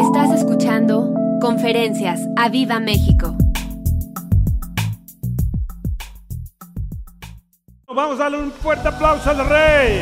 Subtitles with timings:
[0.00, 1.12] Estás escuchando
[1.42, 3.36] Conferencias a Viva México.
[7.86, 10.00] Vamos a darle un fuerte aplauso al rey.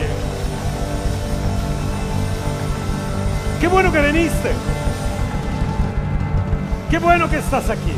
[3.61, 4.53] Qué bueno que viniste.
[6.91, 7.93] Qué bueno que estás aquí.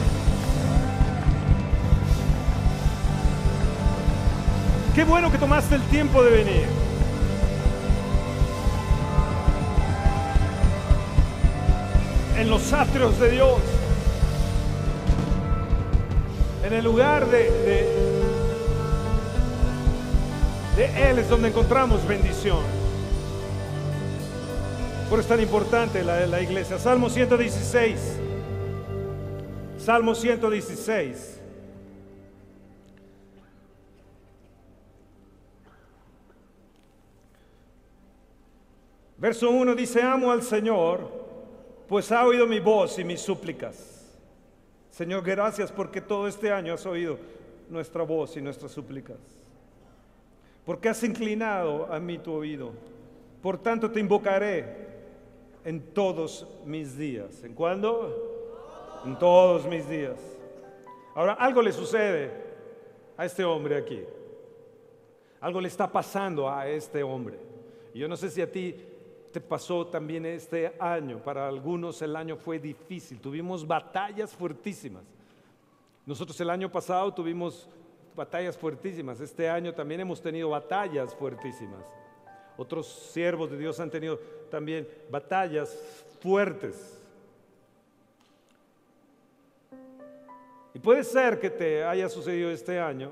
[4.94, 6.79] Qué bueno que tomaste el tiempo de venir.
[12.40, 13.60] En los atrios de Dios.
[16.64, 17.50] En el lugar de,
[20.74, 22.60] de, Él es donde encontramos bendición.
[25.10, 26.78] Por eso es tan importante la, la iglesia.
[26.78, 28.00] Salmo 116.
[29.76, 31.40] Salmo 116.
[39.18, 41.19] Verso 1 dice, amo al Señor,
[41.90, 44.06] pues ha oído mi voz y mis súplicas.
[44.92, 47.18] Señor, gracias porque todo este año has oído
[47.68, 49.16] nuestra voz y nuestras súplicas.
[50.64, 52.70] Porque has inclinado a mí tu oído.
[53.42, 54.66] Por tanto te invocaré
[55.64, 57.42] en todos mis días.
[57.42, 59.02] ¿En cuándo?
[59.04, 60.20] En todos mis días.
[61.16, 62.30] Ahora, algo le sucede
[63.16, 64.04] a este hombre aquí.
[65.40, 67.36] Algo le está pasando a este hombre.
[67.92, 68.76] Yo no sé si a ti
[69.32, 71.18] te pasó también este año.
[71.18, 73.20] Para algunos el año fue difícil.
[73.20, 75.04] Tuvimos batallas fuertísimas.
[76.06, 77.68] Nosotros el año pasado tuvimos
[78.16, 79.20] batallas fuertísimas.
[79.20, 81.84] Este año también hemos tenido batallas fuertísimas.
[82.56, 84.18] Otros siervos de Dios han tenido
[84.50, 85.76] también batallas
[86.20, 86.98] fuertes.
[90.74, 93.10] Y puede ser que te haya sucedido este año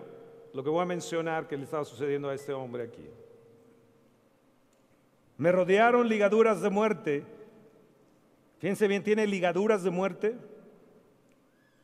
[0.52, 3.08] lo que voy a mencionar que le estaba sucediendo a este hombre aquí.
[5.38, 7.24] Me rodearon ligaduras de muerte.
[8.58, 10.36] Fíjense bien, tiene ligaduras de muerte.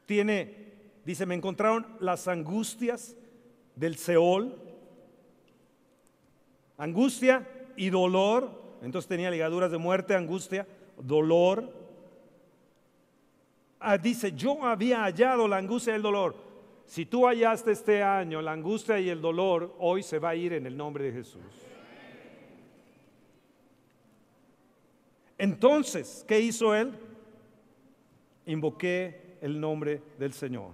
[0.07, 0.73] Tiene,
[1.05, 3.17] dice, me encontraron las angustias
[3.77, 4.57] del Seol.
[6.77, 8.51] Angustia y dolor.
[8.83, 10.67] Entonces tenía ligaduras de muerte, angustia,
[10.99, 11.73] dolor.
[13.79, 16.35] Ah, dice, yo había hallado la angustia y el dolor.
[16.87, 20.55] Si tú hallaste este año la angustia y el dolor, hoy se va a ir
[20.55, 21.41] en el nombre de Jesús.
[25.39, 26.93] Entonces, ¿qué hizo él?
[28.47, 30.73] Invoqué el nombre del Señor,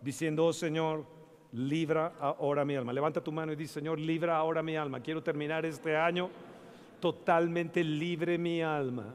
[0.00, 1.04] diciendo, oh Señor,
[1.52, 2.92] libra ahora mi alma.
[2.92, 5.00] Levanta tu mano y dice, Señor, libra ahora mi alma.
[5.00, 6.30] Quiero terminar este año
[7.00, 9.14] totalmente libre mi alma.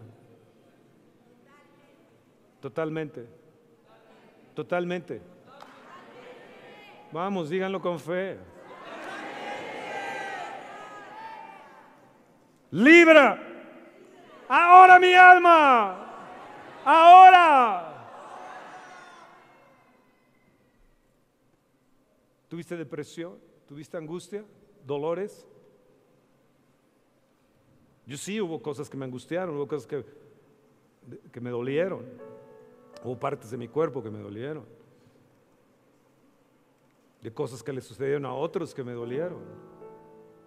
[2.59, 3.25] Totalmente.
[4.53, 5.21] Totalmente.
[7.11, 8.37] Vamos, díganlo con fe.
[12.71, 13.50] Libra
[14.51, 15.97] ahora mi alma.
[16.83, 17.87] Ahora.
[22.49, 23.39] ¿Tuviste depresión?
[23.65, 24.43] ¿Tuviste angustia?
[24.85, 25.47] ¿Dolores?
[28.05, 30.03] Yo sí hubo cosas que me angustiaron, hubo cosas que,
[31.31, 32.05] que me dolieron,
[33.05, 34.65] hubo partes de mi cuerpo que me dolieron,
[37.21, 39.39] de cosas que le sucedieron a otros que me dolieron,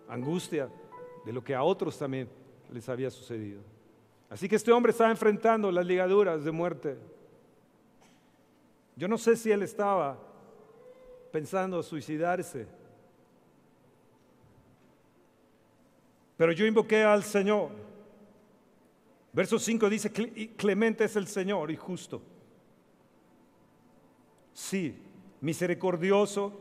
[0.08, 0.68] angustia
[1.24, 2.28] de lo que a otros también
[2.70, 3.62] les había sucedido.
[4.34, 6.98] Así que este hombre estaba enfrentando las ligaduras de muerte.
[8.96, 10.18] Yo no sé si él estaba
[11.30, 12.66] pensando suicidarse.
[16.36, 17.70] Pero yo invoqué al Señor.
[19.32, 20.10] Verso 5 dice,
[20.56, 22.20] clemente es el Señor y justo.
[24.52, 25.00] Sí,
[25.42, 26.52] misericordioso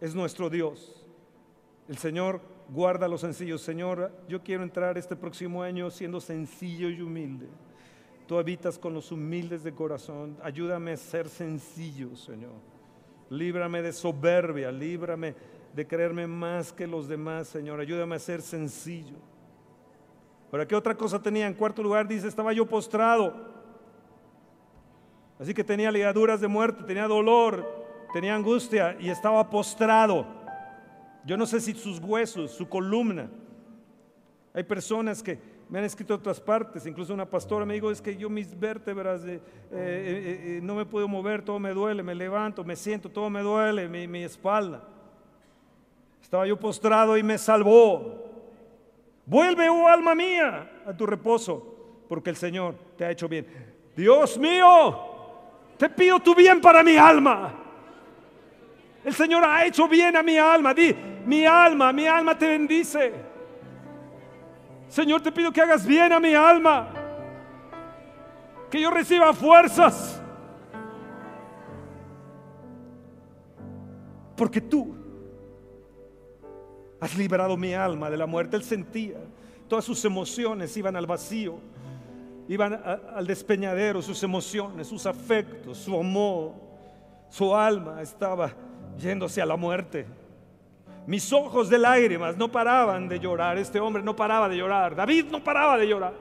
[0.00, 1.06] es nuestro Dios.
[1.86, 3.62] El Señor guarda a los sencillos.
[3.62, 7.48] Señor, yo quiero entrar este próximo año siendo sencillo y humilde.
[8.26, 10.36] Tú habitas con los humildes de corazón.
[10.42, 12.52] Ayúdame a ser sencillo, Señor.
[13.30, 15.34] Líbrame de soberbia, líbrame
[15.74, 17.80] de creerme más que los demás, Señor.
[17.80, 19.16] Ayúdame a ser sencillo.
[20.50, 21.46] ¿Para qué otra cosa tenía?
[21.46, 23.34] En cuarto lugar dice, estaba yo postrado.
[25.38, 27.66] Así que tenía ligaduras de muerte, tenía dolor,
[28.12, 30.41] tenía angustia y estaba postrado.
[31.24, 33.30] Yo no sé si sus huesos, su columna.
[34.54, 35.38] Hay personas que
[35.68, 39.24] me han escrito otras partes, incluso una pastora me dijo, es que yo mis vértebras
[39.24, 39.40] eh,
[39.70, 43.40] eh, eh, no me puedo mover, todo me duele, me levanto, me siento, todo me
[43.40, 44.86] duele, mi, mi espalda.
[46.20, 48.22] Estaba yo postrado y me salvó.
[49.24, 53.46] Vuelve, oh alma mía, a tu reposo, porque el Señor te ha hecho bien.
[53.96, 54.98] Dios mío,
[55.78, 57.54] te pido tu bien para mi alma.
[59.04, 60.74] El Señor ha hecho bien a mi alma.
[60.74, 63.12] Di, mi alma, mi alma te bendice.
[64.88, 66.88] Señor, te pido que hagas bien a mi alma.
[68.70, 70.20] que yo reciba fuerzas.
[74.34, 74.94] Porque tú
[76.98, 78.56] has liberado mi alma de la muerte.
[78.56, 79.18] Él sentía,
[79.68, 81.58] todas sus emociones iban al vacío,
[82.48, 82.80] iban
[83.14, 86.52] al despeñadero, sus emociones, sus afectos, su amor,
[87.28, 88.52] su alma estaba
[88.98, 90.06] yéndose a la muerte.
[91.06, 93.58] Mis ojos de lágrimas no paraban de llorar.
[93.58, 94.94] Este hombre no paraba de llorar.
[94.94, 96.14] David no paraba de llorar.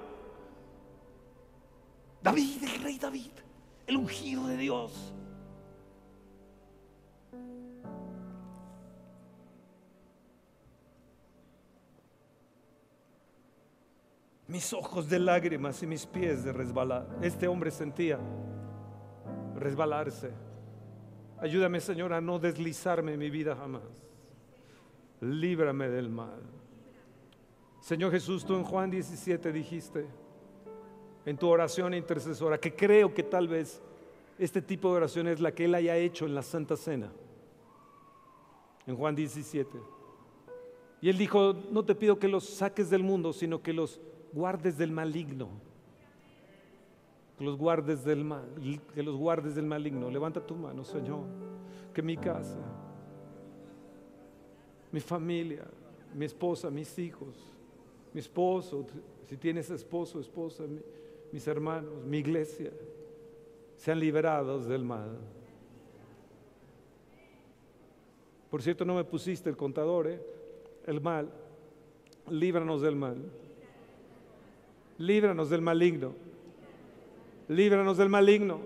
[2.21, 3.31] David, el rey David,
[3.85, 5.13] el ungido de Dios.
[14.47, 17.07] Mis ojos de lágrimas y mis pies de resbalar.
[17.21, 18.19] Este hombre sentía
[19.55, 20.31] resbalarse.
[21.39, 24.10] Ayúdame, Señor, a no deslizarme en mi vida jamás
[25.21, 26.41] líbrame del mal.
[27.79, 30.05] Señor Jesús, tú en Juan 17 dijiste,
[31.25, 33.81] en tu oración intercesora, que creo que tal vez
[34.37, 37.11] este tipo de oración es la que Él haya hecho en la Santa Cena,
[38.85, 39.69] en Juan 17.
[41.01, 43.99] Y Él dijo, no te pido que los saques del mundo, sino que los
[44.33, 45.49] guardes del maligno.
[47.37, 48.45] Que los guardes del mal,
[48.93, 50.11] que los guardes del maligno.
[50.11, 51.23] Levanta tu mano, Señor,
[51.91, 52.59] que mi casa
[54.91, 55.65] mi familia,
[56.13, 57.35] mi esposa, mis hijos,
[58.13, 58.85] mi esposo,
[59.27, 60.63] si tienes esposo, esposa,
[61.31, 62.71] mis hermanos, mi iglesia,
[63.77, 65.17] sean liberados del mal.
[68.49, 70.21] Por cierto, no me pusiste el contador, ¿eh?
[70.85, 71.31] el mal.
[72.29, 73.17] Líbranos del mal.
[74.97, 76.13] Líbranos del maligno.
[77.47, 78.59] Líbranos del maligno.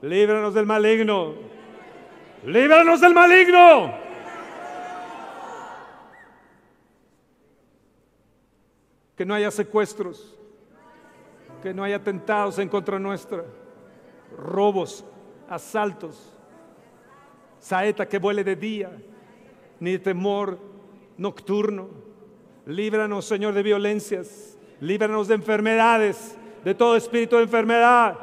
[0.00, 1.34] Líbranos del maligno.
[2.46, 4.11] Líbranos del maligno.
[9.22, 10.36] Que no haya secuestros,
[11.62, 13.44] que no haya atentados en contra nuestra,
[14.36, 15.04] robos,
[15.48, 16.36] asaltos,
[17.60, 18.90] saeta que vuele de día,
[19.78, 20.58] ni temor
[21.16, 21.88] nocturno.
[22.66, 28.18] Líbranos, Señor, de violencias, líbranos de enfermedades, de todo espíritu de enfermedad.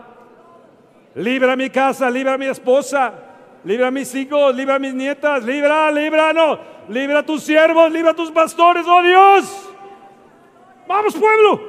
[1.16, 3.14] Libra mi casa, libra mi esposa,
[3.64, 6.60] libra mis hijos, libra mis nietas, libra, líbranos,
[6.90, 9.69] libra a tus siervos, libra a tus pastores, oh Dios.
[10.90, 11.62] Vamos pueblo.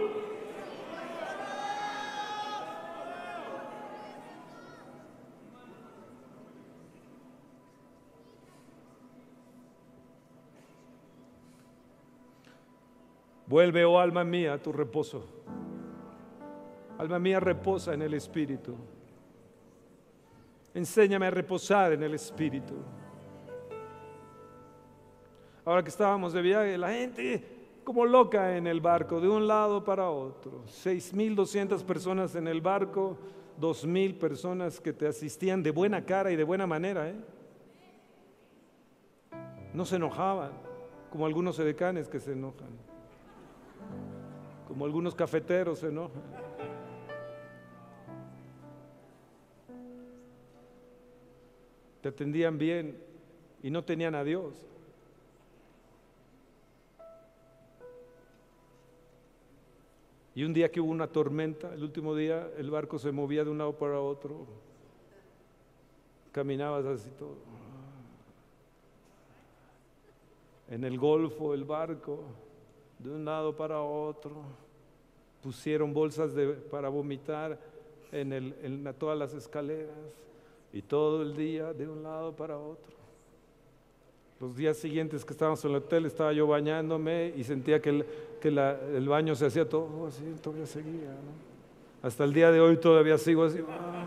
[13.46, 15.26] Vuelve, oh alma mía, a tu reposo.
[16.96, 18.74] Alma mía, reposa en el Espíritu.
[20.72, 22.74] Enséñame a reposar en el Espíritu.
[25.66, 29.84] Ahora que estábamos de viaje, la gente como loca en el barco, de un lado
[29.84, 30.64] para otro.
[30.66, 33.18] 6.200 personas en el barco,
[33.60, 37.08] 2.000 personas que te asistían de buena cara y de buena manera.
[37.08, 37.16] ¿eh?
[39.72, 40.52] No se enojaban,
[41.10, 42.70] como algunos edecanes que se enojan,
[44.66, 46.22] como algunos cafeteros se enojan.
[52.00, 52.96] Te atendían bien
[53.62, 54.66] y no tenían a Dios.
[60.40, 63.50] Y un día que hubo una tormenta, el último día el barco se movía de
[63.50, 64.46] un lado para otro,
[66.32, 67.36] caminabas así todo.
[70.70, 72.20] En el golfo el barco,
[72.98, 74.30] de un lado para otro,
[75.42, 76.32] pusieron bolsas
[76.70, 77.58] para vomitar
[78.10, 79.92] en, en todas las escaleras
[80.72, 82.99] y todo el día de un lado para otro.
[84.40, 87.90] Los días siguientes que estábamos en el hotel estaba yo bañándome y sentía que
[88.42, 91.14] el, baño se hacía todo así, todavía seguía.
[92.00, 93.58] Hasta el día de hoy todavía sigo así.
[93.68, 94.06] Ah.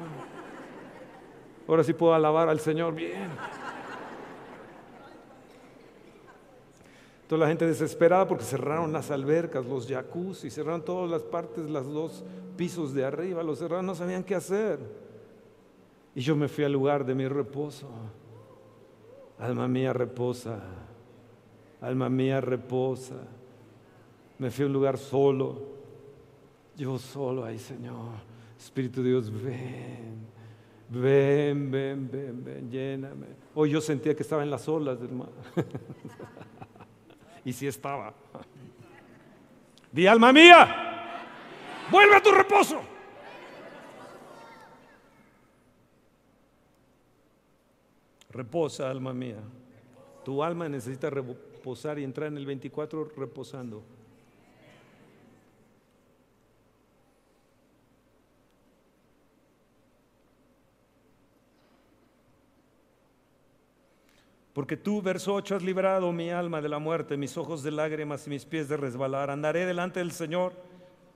[1.67, 3.29] ahora sí puedo alabar al Señor bien.
[7.27, 11.93] Toda la gente desesperada porque cerraron las albercas, los jacuzzi, cerraron todas las partes, los
[11.93, 12.23] dos
[12.57, 14.79] pisos de arriba, los cerraron, no sabían qué hacer.
[16.15, 17.87] Y yo me fui al lugar de mi reposo.
[19.39, 20.59] Alma mía reposa,
[21.81, 23.15] alma mía reposa.
[24.37, 25.61] Me fui a un lugar solo,
[26.75, 28.11] yo solo ahí, Señor.
[28.57, 30.25] Espíritu de Dios, ven,
[30.89, 33.27] ven, ven, ven, ven, lléname.
[33.55, 35.29] Hoy yo sentía que estaba en las olas mar.
[37.45, 38.13] y sí estaba.
[39.91, 40.67] Di alma mía,
[41.91, 42.92] vuelve a tu reposo.
[48.33, 49.37] Reposa, alma mía.
[50.25, 53.83] Tu alma necesita reposar y entrar en el 24 reposando.
[64.53, 68.25] Porque tú, verso 8, has librado mi alma de la muerte, mis ojos de lágrimas
[68.27, 69.29] y mis pies de resbalar.
[69.31, 70.53] Andaré delante del Señor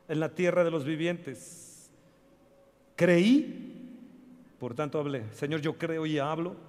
[0.08, 1.92] en la tierra de los vivientes.
[2.96, 3.94] Creí,
[4.60, 5.24] por tanto hablé.
[5.34, 6.67] Señor, yo creo y hablo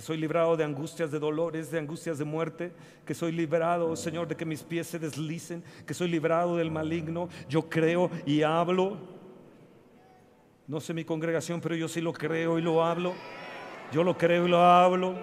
[0.00, 2.72] que soy librado de angustias, de dolores, de angustias de muerte,
[3.04, 7.28] que soy librado, Señor, de que mis pies se deslicen, que soy librado del maligno.
[7.50, 8.96] Yo creo y hablo.
[10.66, 13.12] No sé mi congregación, pero yo sí lo creo y lo hablo.
[13.92, 15.16] Yo lo creo y lo hablo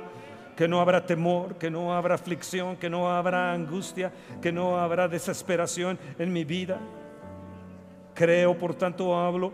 [0.56, 5.08] que no habrá temor, que no habrá aflicción, que no habrá angustia, que no habrá
[5.08, 6.80] desesperación en mi vida.
[8.14, 9.54] Creo, por tanto hablo,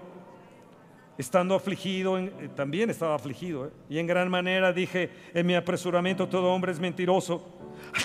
[1.17, 3.69] estando afligido, eh, también estaba afligido, ¿eh?
[3.89, 7.43] y en gran manera dije en mi apresuramiento, todo hombre es mentiroso.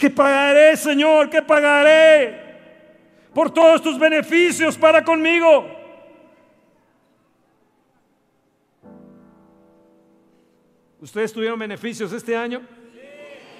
[0.00, 1.30] ¿Qué pagaré, Señor?
[1.30, 2.48] ¿Qué pagaré?
[3.32, 5.66] Por todos tus beneficios para conmigo.
[11.00, 12.60] ¿Ustedes tuvieron beneficios este año?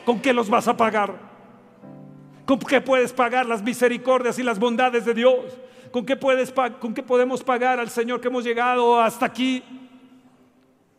[0.05, 1.15] ¿Con qué los vas a pagar?
[2.45, 5.59] ¿Con qué puedes pagar las misericordias y las bondades de Dios?
[5.91, 9.63] ¿Con qué, puedes, ¿Con qué podemos pagar al Señor que hemos llegado hasta aquí?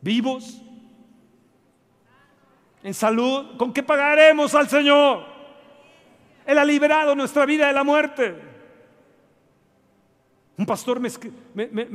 [0.02, 0.62] ¿Vivos?
[2.84, 3.58] ¿En salud?
[3.58, 5.26] ¿Con qué pagaremos al Señor?
[6.46, 8.49] Él ha liberado nuestra vida de la muerte.
[10.60, 11.08] Un pastor me,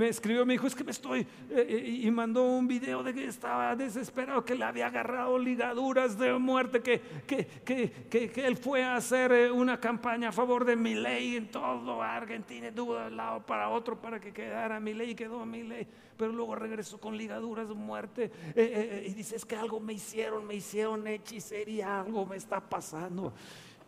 [0.08, 3.26] escribió, me dijo, es que me estoy, eh, eh, y mandó un video de que
[3.26, 9.32] estaba desesperado, que le había agarrado ligaduras de muerte, que, que, él fue a hacer
[9.32, 13.44] eh, una campaña a favor de mi ley en todo Argentina, estuvo de un lado
[13.44, 17.18] para otro para que quedara mi ley, y quedó mi ley, pero luego regresó con
[17.18, 22.36] ligaduras de muerte, y dice, es que algo me hicieron, me hicieron hechicería, algo me
[22.36, 23.34] está pasando.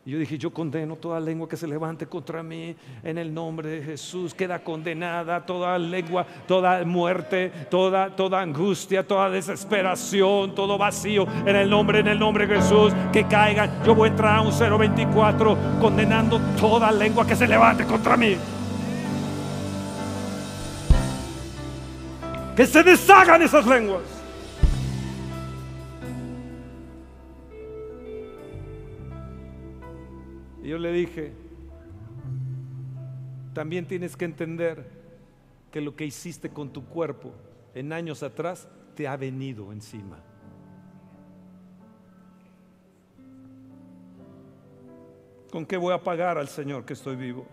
[0.07, 3.69] Y yo dije, yo condeno toda lengua que se levante contra mí en el nombre
[3.69, 4.33] de Jesús.
[4.33, 11.69] Queda condenada toda lengua, toda muerte, toda, toda angustia, toda desesperación, todo vacío en el
[11.69, 12.93] nombre, en el nombre de Jesús.
[13.13, 13.83] Que caigan.
[13.85, 18.37] Yo voy a entrar a un 024 condenando toda lengua que se levante contra mí.
[22.55, 24.16] Que se deshagan esas lenguas.
[30.67, 31.33] Y yo le dije,
[33.55, 34.85] también tienes que entender
[35.71, 37.33] que lo que hiciste con tu cuerpo
[37.73, 40.19] en años atrás te ha venido encima.
[45.53, 47.47] ¿Con qué voy a pagar al Señor que estoy vivo?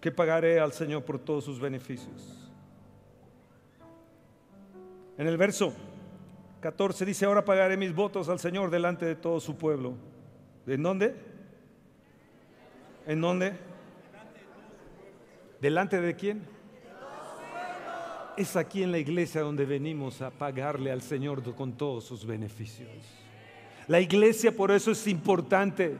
[0.00, 2.50] ¿Qué pagaré al Señor por todos sus beneficios?
[5.18, 5.74] En el verso
[6.60, 10.11] 14 dice, ahora pagaré mis votos al Señor delante de todo su pueblo.
[10.66, 11.14] ¿En dónde?
[13.06, 13.52] ¿En dónde?
[15.60, 16.42] ¿Delante de quién?
[18.36, 22.88] Es aquí en la iglesia donde venimos a pagarle al Señor con todos sus beneficios.
[23.88, 25.96] La iglesia por eso es importante.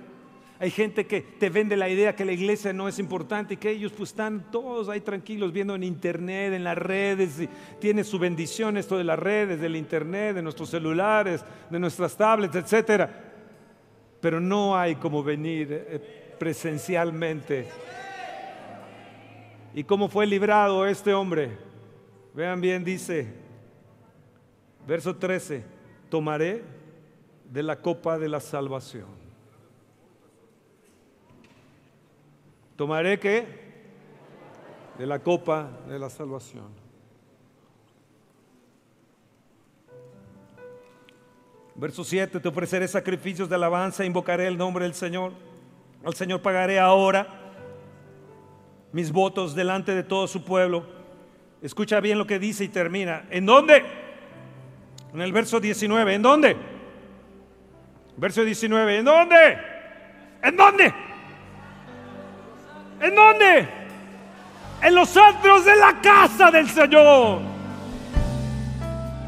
[0.60, 3.70] Hay gente que te vende la idea que la iglesia no es importante y que
[3.70, 7.48] ellos pues están todos ahí tranquilos viendo en internet, en las redes,
[7.80, 12.54] tiene su bendición esto de las redes, del internet, de nuestros celulares, de nuestras tablets,
[12.54, 13.31] etcétera
[14.22, 17.66] pero no hay como venir eh, presencialmente.
[19.74, 21.58] ¿Y cómo fue librado este hombre?
[22.32, 23.34] Vean bien, dice,
[24.86, 25.64] verso 13,
[26.08, 26.62] tomaré
[27.50, 29.08] de la copa de la salvación.
[32.76, 33.44] ¿Tomaré qué?
[34.98, 36.81] De la copa de la salvación.
[41.74, 45.32] Verso 7, te ofreceré sacrificios de alabanza, invocaré el nombre del Señor.
[46.04, 47.26] Al Señor pagaré ahora
[48.92, 50.84] mis votos delante de todo su pueblo.
[51.62, 53.24] Escucha bien lo que dice y termina.
[53.30, 53.82] ¿En dónde?
[55.14, 56.14] En el verso 19.
[56.14, 56.56] ¿En dónde?
[58.16, 58.98] Verso 19.
[58.98, 59.58] ¿En dónde?
[60.42, 60.94] ¿En dónde?
[63.00, 63.68] ¿En dónde?
[64.82, 67.51] En los antros de la casa del Señor.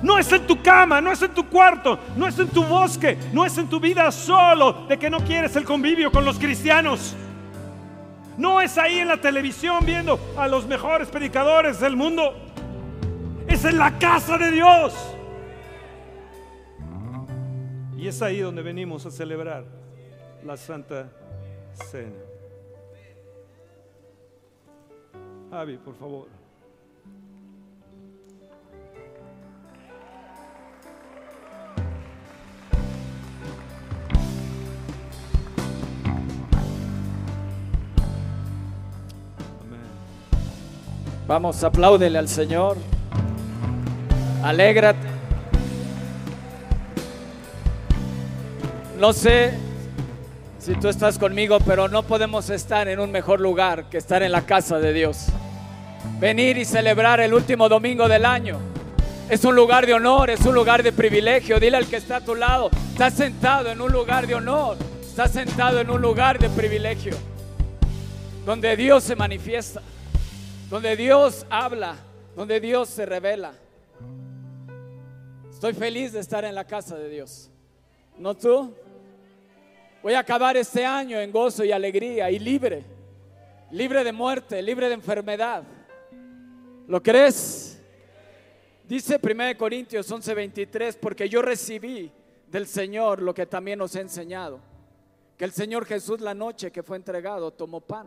[0.04, 3.16] No es en tu cama, no es en tu cuarto, no es en tu bosque,
[3.32, 7.16] no es en tu vida solo de que no quieres el convivio con los cristianos.
[8.36, 12.34] No es ahí en la televisión viendo a los mejores predicadores del mundo.
[13.48, 14.94] Es en la casa de Dios.
[17.96, 19.64] Y es ahí donde venimos a celebrar
[20.44, 21.08] la Santa
[21.72, 22.12] Cena.
[25.50, 26.33] Javi, por favor.
[41.26, 42.76] Vamos, apláudele al Señor.
[44.42, 45.08] Alégrate.
[48.98, 49.54] No sé
[50.58, 54.32] si tú estás conmigo, pero no podemos estar en un mejor lugar que estar en
[54.32, 55.26] la casa de Dios.
[56.20, 58.58] Venir y celebrar el último domingo del año.
[59.30, 61.58] Es un lugar de honor, es un lugar de privilegio.
[61.58, 65.26] Dile al que está a tu lado, está sentado en un lugar de honor, está
[65.26, 67.14] sentado en un lugar de privilegio,
[68.44, 69.80] donde Dios se manifiesta,
[70.70, 71.96] donde Dios habla,
[72.34, 73.52] donde Dios se revela.
[75.50, 77.50] Estoy feliz de estar en la casa de Dios.
[78.18, 78.74] ¿No tú?
[80.02, 82.84] Voy a acabar este año en gozo y alegría y libre.
[83.70, 85.64] Libre de muerte, libre de enfermedad.
[86.86, 87.80] ¿Lo crees?
[88.86, 92.12] Dice 1 Corintios 11:23, porque yo recibí
[92.50, 94.60] del Señor lo que también os he enseñado.
[95.38, 98.06] Que el Señor Jesús la noche que fue entregado tomó pan.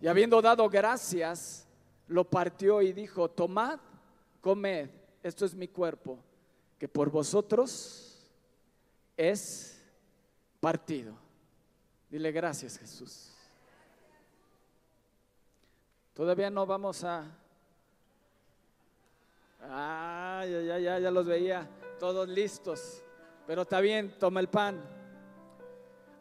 [0.00, 1.66] Y habiendo dado gracias,
[2.08, 3.78] lo partió y dijo, tomad,
[4.40, 4.88] comed,
[5.22, 6.18] esto es mi cuerpo,
[6.78, 8.26] que por vosotros
[9.16, 9.82] es
[10.58, 11.14] partido.
[12.08, 13.30] Dile gracias Jesús.
[16.14, 17.36] Todavía no vamos a...
[19.62, 23.02] Ah, ya, ya, ya, ya los veía todos listos.
[23.46, 24.82] Pero está bien, toma el pan.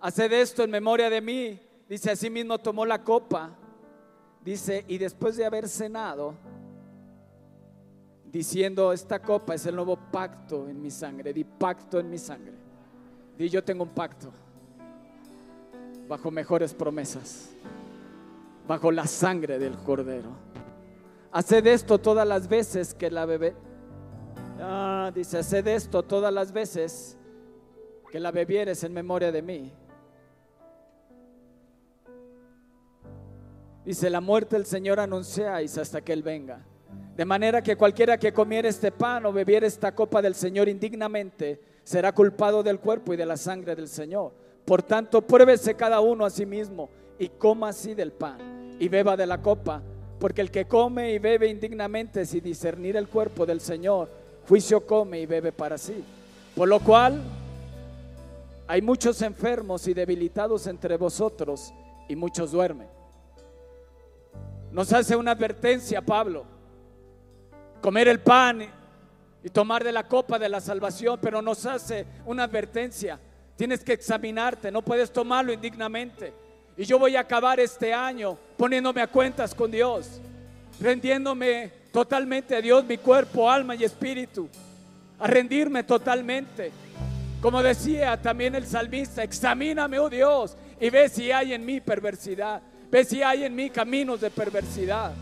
[0.01, 1.59] Haced esto en memoria de mí.
[1.87, 3.55] Dice, así mismo tomó la copa.
[4.43, 6.33] Dice, y después de haber cenado,
[8.31, 11.33] diciendo, esta copa es el nuevo pacto en mi sangre.
[11.33, 12.53] Di pacto en mi sangre.
[13.37, 14.31] Di, yo tengo un pacto.
[16.07, 17.49] Bajo mejores promesas.
[18.67, 20.29] Bajo la sangre del cordero.
[21.31, 23.55] Haced esto todas las veces que la bebé.
[24.59, 27.17] Ah, dice, haced esto todas las veces
[28.11, 29.71] que la bebieres en memoria de mí.
[33.85, 36.65] Dice, la muerte del Señor anunciáis hasta que Él venga.
[37.15, 41.59] De manera que cualquiera que comiera este pan o bebiera esta copa del Señor indignamente,
[41.83, 44.31] será culpado del cuerpo y de la sangre del Señor.
[44.63, 49.17] Por tanto, pruébese cada uno a sí mismo y coma así del pan y beba
[49.17, 49.81] de la copa,
[50.19, 54.09] porque el que come y bebe indignamente sin discernir el cuerpo del Señor,
[54.47, 56.03] juicio come y bebe para sí.
[56.55, 57.21] Por lo cual,
[58.67, 61.73] hay muchos enfermos y debilitados entre vosotros
[62.07, 62.98] y muchos duermen.
[64.71, 66.45] Nos hace una advertencia Pablo.
[67.81, 68.67] Comer el pan
[69.43, 73.19] y tomar de la copa de la salvación, pero nos hace una advertencia.
[73.55, 76.33] Tienes que examinarte, no puedes tomarlo indignamente.
[76.77, 80.21] Y yo voy a acabar este año poniéndome a cuentas con Dios,
[80.79, 84.47] rendiéndome totalmente a Dios, mi cuerpo, alma y espíritu,
[85.17, 86.71] a rendirme totalmente.
[87.41, 92.61] Como decía también el salmista, examíname, oh Dios, y ve si hay en mí perversidad,
[92.89, 95.13] ve si hay en mí caminos de perversidad.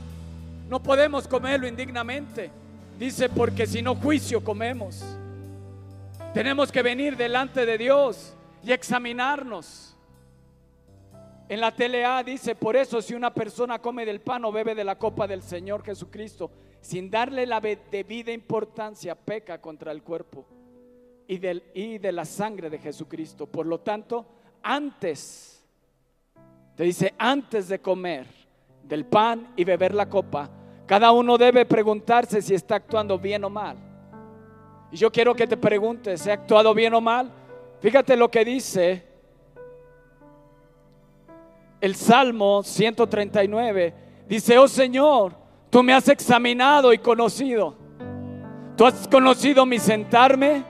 [0.70, 2.52] No podemos comerlo indignamente.
[2.98, 5.04] Dice, porque si no juicio comemos.
[6.34, 9.96] Tenemos que venir delante de Dios y examinarnos.
[11.50, 14.84] En la TLA dice, por eso si una persona come del pan o bebe de
[14.84, 16.52] la copa del Señor Jesucristo,
[16.82, 20.46] sin darle la debida importancia, peca contra el cuerpo
[21.28, 21.40] y,
[21.74, 23.46] y de la sangre de Jesucristo.
[23.46, 24.26] Por lo tanto,
[24.62, 25.57] antes,
[26.78, 28.28] te dice, antes de comer
[28.84, 30.48] del pan y beber la copa,
[30.86, 33.76] cada uno debe preguntarse si está actuando bien o mal.
[34.92, 37.32] Y yo quiero que te preguntes, ¿he actuado bien o mal?
[37.82, 39.04] Fíjate lo que dice
[41.82, 43.94] el Salmo 139.
[44.30, 45.34] Dice, oh Señor,
[45.72, 47.76] tú me has examinado y conocido.
[48.76, 50.64] Tú has conocido mi sentarme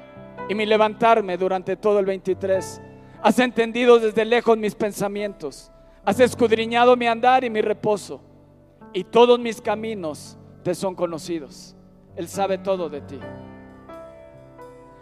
[0.47, 2.81] y mi levantarme durante todo el 23.
[3.21, 5.69] Has entendido desde lejos mis pensamientos.
[6.07, 8.21] Has escudriñado mi andar y mi reposo.
[8.93, 11.75] Y todos mis caminos te son conocidos.
[12.15, 13.19] Él sabe todo de ti.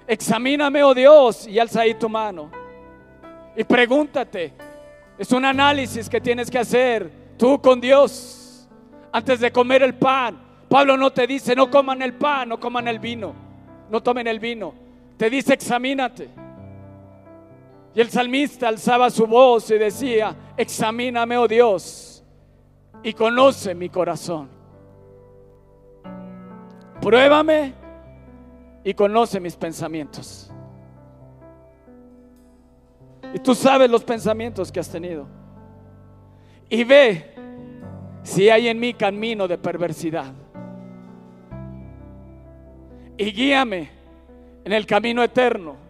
[0.08, 2.50] Examíname, oh Dios, y alza ahí tu mano.
[3.56, 4.54] Y pregúntate.
[5.16, 8.68] Es un análisis que tienes que hacer tú con Dios
[9.12, 10.42] antes de comer el pan.
[10.68, 13.32] Pablo no te dice, no coman el pan, no coman el vino,
[13.92, 14.74] no tomen el vino.
[15.18, 16.30] Te dice, examínate.
[17.94, 22.24] Y el salmista alzaba su voz y decía, examíname, oh Dios,
[23.04, 24.50] y conoce mi corazón.
[27.02, 27.74] Pruébame
[28.84, 30.52] y conoce mis pensamientos.
[33.34, 35.28] Y tú sabes los pensamientos que has tenido.
[36.70, 37.34] Y ve
[38.24, 40.34] si hay en mí camino de perversidad.
[43.18, 43.90] Y guíame
[44.64, 45.85] en el camino eterno.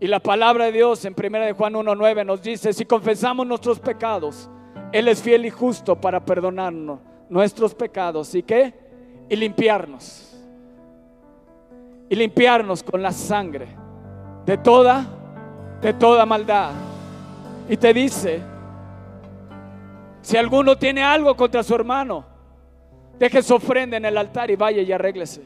[0.00, 3.78] Y la palabra de Dios en 1 de Juan 1.9 nos dice, si confesamos nuestros
[3.78, 4.50] pecados,
[4.92, 8.34] Él es fiel y justo para perdonarnos nuestros pecados.
[8.34, 8.74] ¿Y qué?
[9.28, 10.30] Y limpiarnos.
[12.08, 13.66] y limpiarnos con la sangre
[14.44, 15.06] de toda,
[15.80, 16.72] de toda maldad.
[17.68, 18.42] Y te dice,
[20.20, 22.24] si alguno tiene algo contra su hermano,
[23.18, 25.42] deje su ofrenda en el altar y vaya y arréglese.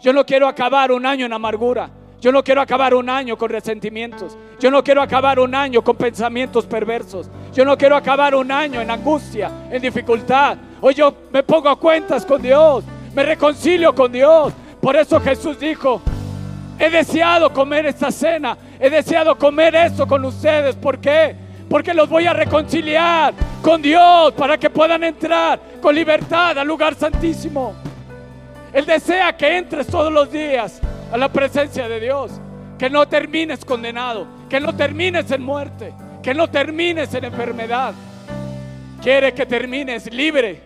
[0.00, 1.90] Yo no quiero acabar un año en amargura.
[2.20, 4.36] Yo no quiero acabar un año con resentimientos.
[4.58, 7.30] Yo no quiero acabar un año con pensamientos perversos.
[7.54, 10.58] Yo no quiero acabar un año en angustia, en dificultad.
[10.80, 12.82] Hoy yo me pongo a cuentas con Dios.
[13.14, 14.52] Me reconcilio con Dios.
[14.80, 16.02] Por eso Jesús dijo,
[16.76, 18.58] he deseado comer esta cena.
[18.80, 20.74] He deseado comer esto con ustedes.
[20.74, 21.36] ¿Por qué?
[21.70, 26.96] Porque los voy a reconciliar con Dios para que puedan entrar con libertad al lugar
[26.96, 27.74] santísimo.
[28.72, 30.80] Él desea que entres todos los días
[31.12, 32.32] a la presencia de Dios.
[32.78, 35.92] Que no termines condenado, que no termines en muerte,
[36.22, 37.92] que no termines en enfermedad.
[39.02, 40.60] Quiere que termines libre.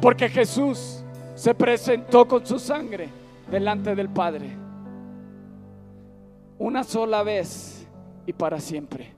[0.00, 3.08] Porque Jesús se presentó con su sangre
[3.50, 4.50] delante del Padre.
[6.58, 7.86] Una sola vez
[8.26, 9.12] y para siempre.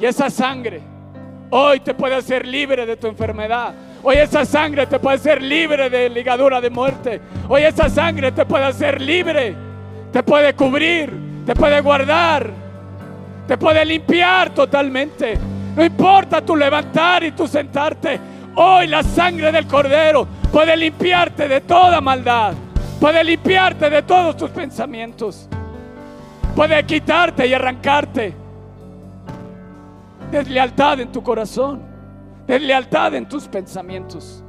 [0.00, 0.80] Y esa sangre
[1.50, 3.74] hoy te puede hacer libre de tu enfermedad.
[4.02, 7.20] Hoy esa sangre te puede hacer libre de ligadura de muerte.
[7.48, 9.54] Hoy esa sangre te puede hacer libre.
[10.12, 11.12] Te puede cubrir,
[11.44, 12.50] te puede guardar,
[13.46, 15.38] te puede limpiar totalmente.
[15.76, 18.18] No importa tu levantar y tu sentarte.
[18.54, 22.54] Hoy la sangre del cordero puede limpiarte de toda maldad.
[23.00, 25.48] Puede limpiarte de todos tus pensamientos.
[26.56, 28.34] Puede quitarte y arrancarte
[30.30, 31.80] deslealtad en tu corazón,
[32.48, 34.42] deslealtad en tus pensamientos.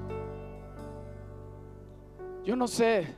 [2.45, 3.13] Yo no sé,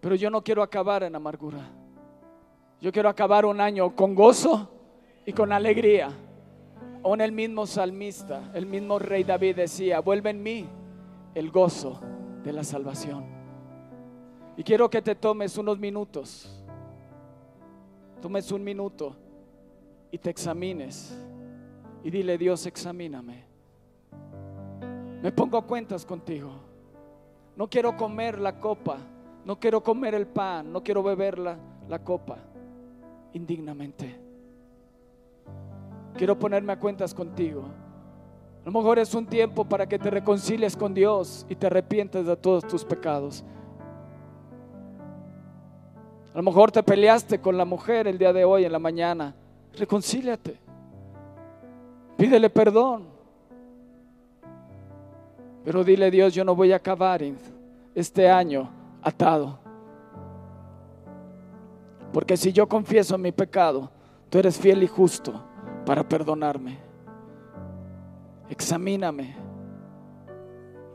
[0.00, 1.60] pero yo no quiero acabar en amargura.
[2.80, 4.68] Yo quiero acabar un año con gozo
[5.24, 6.10] y con alegría.
[7.02, 10.68] Aún el mismo salmista, el mismo rey David decía, vuelve en mí
[11.34, 12.00] el gozo
[12.42, 13.24] de la salvación.
[14.56, 16.60] Y quiero que te tomes unos minutos,
[18.20, 19.14] tomes un minuto
[20.10, 21.25] y te examines
[22.06, 23.42] y dile, Dios, examíname.
[25.20, 26.52] Me pongo cuentas contigo.
[27.56, 28.98] No quiero comer la copa,
[29.44, 32.38] no quiero comer el pan, no quiero beber la, la copa
[33.32, 34.20] indignamente.
[36.16, 37.64] Quiero ponerme a cuentas contigo.
[37.64, 42.24] A lo mejor es un tiempo para que te reconcilies con Dios y te arrepientes
[42.24, 43.42] de todos tus pecados.
[46.32, 49.34] A lo mejor te peleaste con la mujer el día de hoy en la mañana.
[49.72, 50.65] Reconcíliate.
[52.16, 53.06] Pídele perdón.
[55.64, 57.22] Pero dile Dios, yo no voy a acabar
[57.94, 58.70] este año
[59.02, 59.58] atado.
[62.12, 63.90] Porque si yo confieso mi pecado,
[64.30, 65.44] tú eres fiel y justo
[65.84, 66.78] para perdonarme.
[68.48, 69.34] Examíname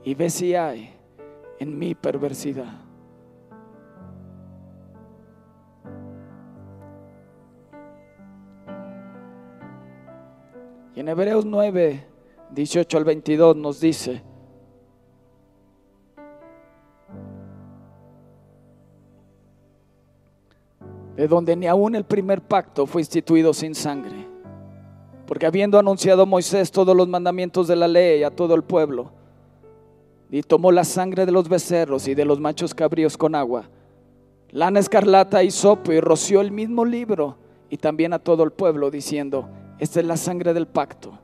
[0.04, 0.94] y ve si hay
[1.60, 2.91] en mi perversidad.
[10.96, 12.06] Y en Hebreos 9,
[12.52, 14.22] 18 al 22 nos dice,
[21.16, 24.28] de donde ni aún el primer pacto fue instituido sin sangre.
[25.26, 29.12] Porque habiendo anunciado Moisés todos los mandamientos de la ley a todo el pueblo,
[30.30, 33.70] y tomó la sangre de los becerros y de los machos cabríos con agua,
[34.50, 37.38] lana escarlata y sopo y roció el mismo libro
[37.70, 39.48] y también a todo el pueblo, diciendo,
[39.82, 41.18] esta es la sangre del pacto,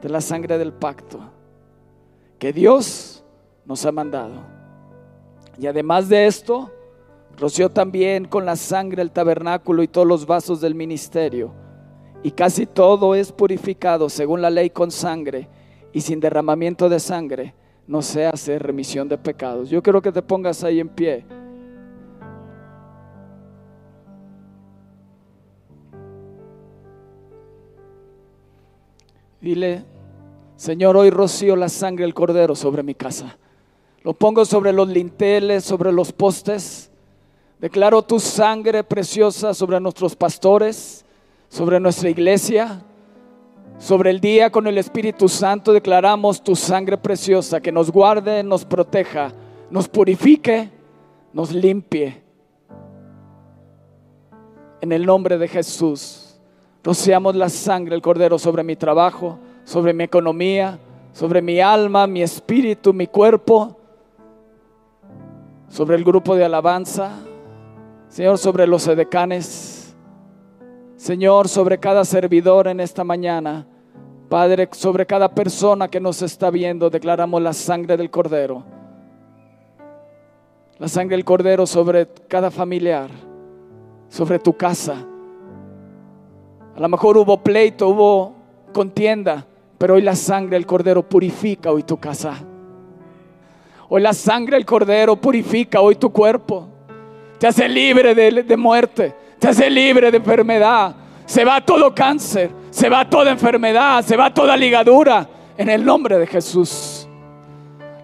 [0.00, 1.18] de la sangre del pacto
[2.38, 3.24] que Dios
[3.64, 4.34] nos ha mandado.
[5.58, 6.70] Y además de esto,
[7.36, 11.50] roció también con la sangre el tabernáculo y todos los vasos del ministerio.
[12.22, 15.48] Y casi todo es purificado según la ley con sangre
[15.92, 17.54] y sin derramamiento de sangre
[17.88, 19.68] no se hace remisión de pecados.
[19.68, 21.26] Yo quiero que te pongas ahí en pie.
[29.40, 29.84] Dile,
[30.56, 33.38] Señor, hoy rocío la sangre del cordero sobre mi casa.
[34.02, 36.90] Lo pongo sobre los linteles, sobre los postes.
[37.58, 41.04] Declaro tu sangre preciosa sobre nuestros pastores,
[41.48, 42.82] sobre nuestra iglesia,
[43.78, 45.72] sobre el día con el Espíritu Santo.
[45.72, 49.32] Declaramos tu sangre preciosa que nos guarde, nos proteja,
[49.70, 50.70] nos purifique,
[51.32, 52.22] nos limpie.
[54.82, 56.29] En el nombre de Jesús.
[56.82, 60.78] Rociamos la sangre del cordero sobre mi trabajo, sobre mi economía,
[61.12, 63.76] sobre mi alma, mi espíritu, mi cuerpo,
[65.68, 67.10] sobre el grupo de alabanza,
[68.08, 69.94] Señor, sobre los edecanes,
[70.96, 73.66] Señor, sobre cada servidor en esta mañana,
[74.28, 78.64] Padre, sobre cada persona que nos está viendo, declaramos la sangre del cordero.
[80.78, 83.10] La sangre del cordero sobre cada familiar,
[84.08, 85.06] sobre tu casa.
[86.80, 88.34] A lo mejor hubo pleito, hubo
[88.72, 92.38] contienda, pero hoy la sangre del cordero purifica hoy tu casa.
[93.90, 96.68] Hoy la sangre del cordero purifica hoy tu cuerpo.
[97.38, 100.96] Te hace libre de, de muerte, te hace libre de enfermedad.
[101.26, 106.16] Se va todo cáncer, se va toda enfermedad, se va toda ligadura en el nombre
[106.16, 107.06] de Jesús.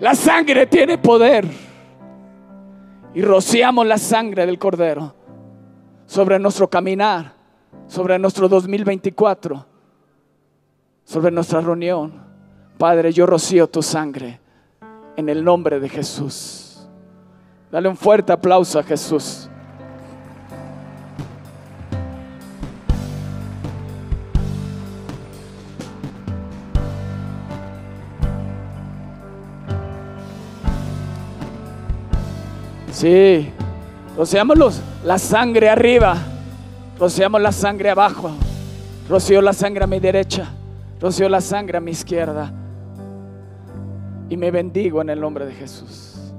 [0.00, 1.46] La sangre tiene poder.
[3.14, 5.14] Y rociamos la sangre del cordero
[6.04, 7.35] sobre nuestro caminar,
[7.86, 9.66] sobre nuestro 2024,
[11.04, 12.24] sobre nuestra reunión.
[12.78, 14.40] Padre, yo rocío tu sangre
[15.16, 16.86] en el nombre de Jesús.
[17.70, 19.48] Dale un fuerte aplauso a Jesús.
[32.96, 33.52] Sí,
[34.16, 36.16] rociamos los, la sangre arriba,
[36.98, 38.30] rociamos la sangre abajo,
[39.08, 40.48] rocío la sangre a mi derecha,
[41.00, 42.52] rocío la sangre a mi izquierda
[44.28, 46.32] y me bendigo en el nombre de Jesús.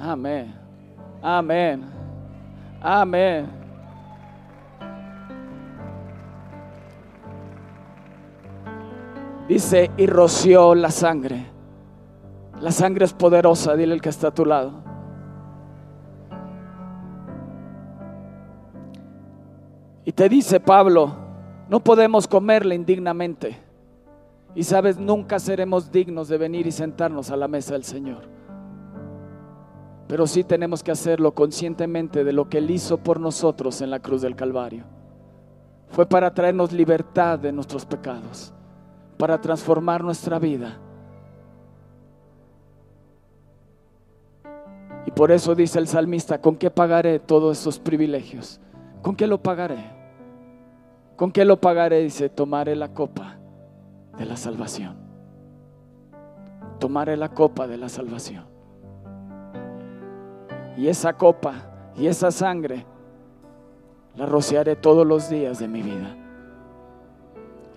[0.00, 0.54] Amén,
[1.22, 1.84] amén,
[2.80, 3.64] amén.
[9.48, 11.46] Dice, y roció la sangre.
[12.60, 14.83] La sangre es poderosa, dile el que está a tu lado.
[20.04, 21.14] Y te dice Pablo,
[21.68, 23.58] no podemos comerla indignamente.
[24.54, 28.28] Y sabes, nunca seremos dignos de venir y sentarnos a la mesa del Señor.
[30.06, 34.00] Pero sí tenemos que hacerlo conscientemente de lo que Él hizo por nosotros en la
[34.00, 34.84] cruz del Calvario.
[35.88, 38.52] Fue para traernos libertad de nuestros pecados,
[39.16, 40.78] para transformar nuestra vida.
[45.06, 48.60] Y por eso dice el salmista, ¿con qué pagaré todos esos privilegios?
[49.04, 49.84] ¿Con qué lo pagaré?
[51.14, 52.00] ¿Con qué lo pagaré?
[52.00, 53.36] Dice, tomaré la copa
[54.16, 54.96] de la salvación.
[56.80, 58.46] Tomaré la copa de la salvación.
[60.78, 61.52] Y esa copa
[61.98, 62.86] y esa sangre
[64.16, 66.16] la rociaré todos los días de mi vida.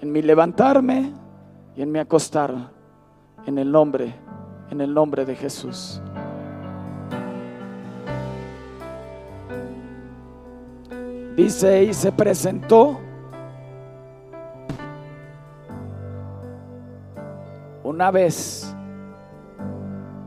[0.01, 1.11] En mi levantarme
[1.75, 2.55] y en mi acostar
[3.45, 4.15] en el nombre,
[4.69, 6.01] en el nombre de Jesús.
[11.37, 12.99] Dice, y se presentó.
[17.83, 18.75] Una vez.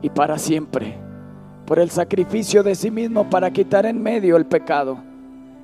[0.01, 0.97] Y para siempre.
[1.65, 4.99] Por el sacrificio de sí mismo para quitar en medio el pecado.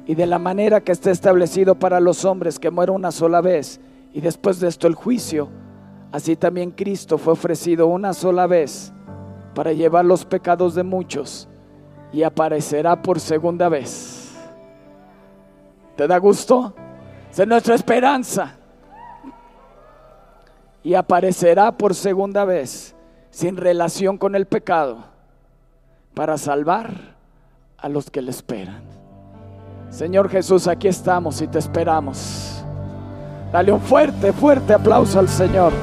[0.06, 3.80] Y de la manera que está establecido para los hombres que mueren una sola vez.
[4.14, 5.48] Y después de esto el juicio,
[6.12, 8.92] así también Cristo fue ofrecido una sola vez.
[9.56, 11.48] Para llevar los pecados de muchos.
[12.12, 14.17] Y aparecerá por segunda vez
[15.98, 16.74] ¿Te da gusto?
[17.32, 18.56] Es nuestra esperanza.
[20.84, 22.96] Y aparecerá por segunda vez
[23.32, 25.00] sin relación con el pecado
[26.14, 26.92] para salvar
[27.78, 28.82] a los que le esperan.
[29.90, 32.64] Señor Jesús, aquí estamos y te esperamos.
[33.52, 35.74] Dale un fuerte, fuerte aplauso al Señor.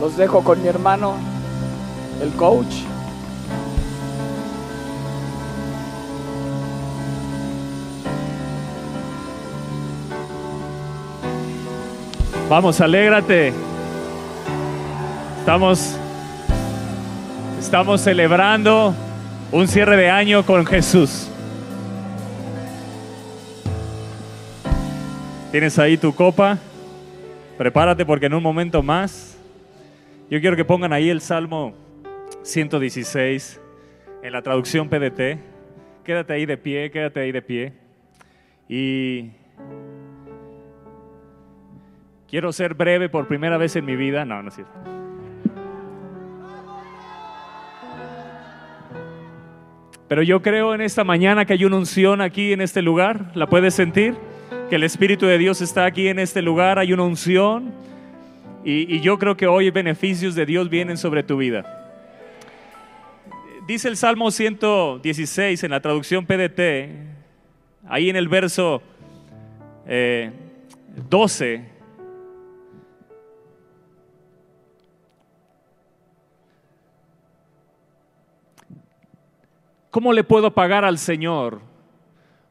[0.00, 1.14] Los dejo con mi hermano,
[2.22, 2.74] el coach.
[12.48, 13.52] Vamos, alégrate.
[15.40, 15.96] Estamos
[17.58, 18.94] estamos celebrando
[19.52, 21.28] un cierre de año con Jesús.
[25.52, 26.56] Tienes ahí tu copa.
[27.58, 29.29] Prepárate porque en un momento más
[30.30, 31.74] yo quiero que pongan ahí el Salmo
[32.42, 33.60] 116
[34.22, 35.40] en la traducción PDT.
[36.04, 37.72] Quédate ahí de pie, quédate ahí de pie.
[38.68, 39.30] Y
[42.28, 44.24] quiero ser breve por primera vez en mi vida.
[44.24, 44.72] No, no es cierto.
[50.06, 53.32] Pero yo creo en esta mañana que hay una unción aquí en este lugar.
[53.34, 54.14] ¿La puedes sentir?
[54.68, 56.78] Que el Espíritu de Dios está aquí en este lugar.
[56.78, 57.72] Hay una unción
[58.64, 61.76] y, yo creo que hoy beneficios de Dios vienen sobre tu vida.
[63.66, 66.60] Dice el Salmo 116 en la traducción PDT,
[67.88, 68.82] ahí en el verso
[69.86, 71.54] 12.
[71.54, 71.70] Eh,
[79.90, 81.60] ¿Cómo le puedo pagar al Señor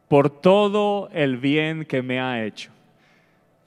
[0.10, 2.72] por todo el bien que me ha hecho?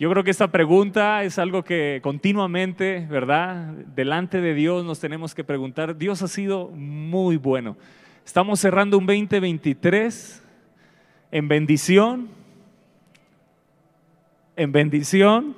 [0.02, 3.66] Yo creo que esta pregunta es algo que continuamente, ¿verdad?
[3.94, 5.96] Delante de Dios nos tenemos que preguntar.
[5.96, 7.76] Dios ha sido muy bueno.
[8.26, 10.42] Estamos cerrando un 2023
[11.30, 12.28] en bendición,
[14.56, 15.54] en bendición.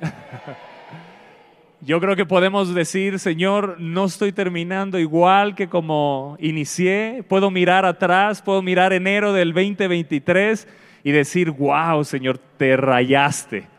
[1.80, 7.24] Yo creo que podemos decir, Señor, no estoy terminando igual que como inicié.
[7.28, 10.68] Puedo mirar atrás, puedo mirar enero del 2023
[11.02, 13.77] y decir, wow, Señor, te rayaste.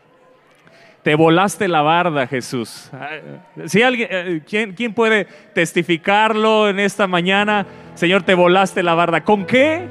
[1.02, 2.90] Te volaste la barda, Jesús.
[3.66, 7.66] Si alguien, eh, ¿quién, ¿quién, puede testificarlo en esta mañana?
[7.94, 9.24] Señor, te volaste la barda.
[9.24, 9.88] ¿Con qué?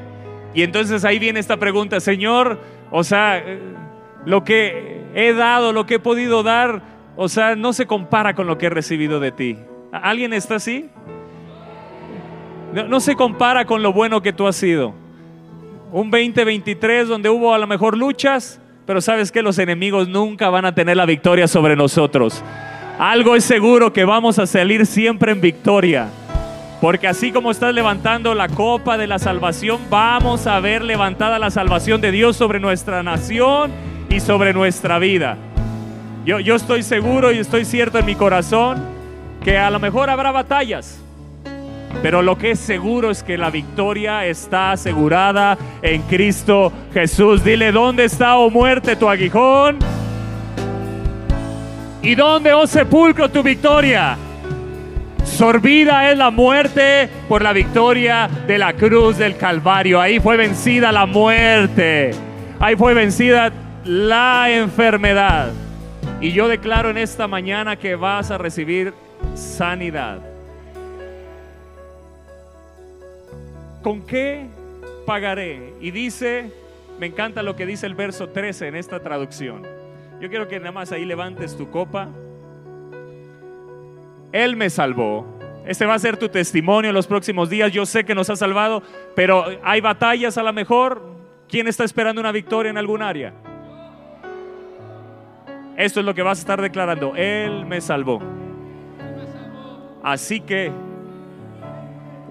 [0.54, 2.60] Y entonces ahí viene esta pregunta, Señor,
[2.92, 3.60] o sea, eh,
[4.26, 6.82] lo que he dado, lo que he podido dar,
[7.16, 9.58] o sea, no se compara con lo que he recibido de ti.
[9.92, 10.90] ¿Alguien está así?
[12.74, 14.94] No, se compara con lo bueno que tú has sido.
[15.92, 18.59] Un 2023 donde hubo a lo mejor luchas,
[18.90, 22.44] pero sabes que los enemigos nunca van a tener la victoria sobre nosotros.
[22.98, 26.08] Algo es seguro que vamos a salir siempre en victoria.
[26.82, 31.52] Porque así como estás levantando la copa de la salvación, vamos a ver levantada la
[31.52, 33.70] salvación de Dios sobre nuestra nación
[34.10, 35.38] y sobre nuestra vida.
[36.26, 38.84] Yo, estoy seguro y estoy cierto en mi corazón
[39.44, 41.00] que a lo mejor habrá batallas,
[42.02, 47.44] pero lo que es seguro es que la victoria está asegurada en Cristo Jesús.
[47.44, 49.80] Dile, ¿dónde está, oh muerte, tu aguijón?
[52.02, 54.18] ¿Y dónde, oh sepulcro, tu victoria?
[55.26, 60.00] Sorbida es la muerte por la victoria de la cruz del Calvario.
[60.00, 62.12] Ahí fue vencida la muerte.
[62.60, 63.52] Ahí fue vencida
[63.84, 65.52] la enfermedad.
[66.22, 68.94] Y yo declaro en esta mañana que vas a recibir
[69.36, 70.29] sanidad.
[73.90, 74.46] ¿Con qué
[75.08, 75.74] pagaré?
[75.82, 76.54] Y dice,
[77.00, 79.66] me encanta lo que dice el verso 13 en esta traducción.
[80.22, 82.08] Yo quiero que nada más ahí levantes tu copa.
[84.32, 85.26] Él me salvó.
[85.66, 87.72] Este va a ser tu testimonio en los próximos días.
[87.72, 88.84] Yo sé que nos ha salvado,
[89.16, 91.02] pero hay batallas a lo mejor.
[91.48, 93.34] ¿Quién está esperando una victoria en algún área?
[95.78, 97.16] Esto es lo que vas a estar declarando.
[97.16, 98.22] Él me salvó.
[100.04, 100.72] Así que,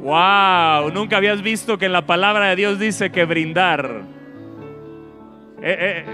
[0.02, 4.02] wow, nunca habías visto que en la palabra de Dios dice que brindar.
[5.60, 6.04] Eh, eh,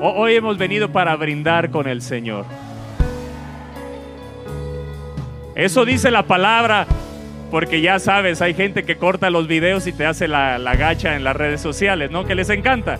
[0.00, 2.44] hoy hemos venido para brindar con el Señor.
[5.54, 6.86] Eso dice la palabra,
[7.50, 11.16] porque ya sabes, hay gente que corta los videos y te hace la, la gacha
[11.16, 12.24] en las redes sociales, ¿no?
[12.24, 12.98] Que les encanta.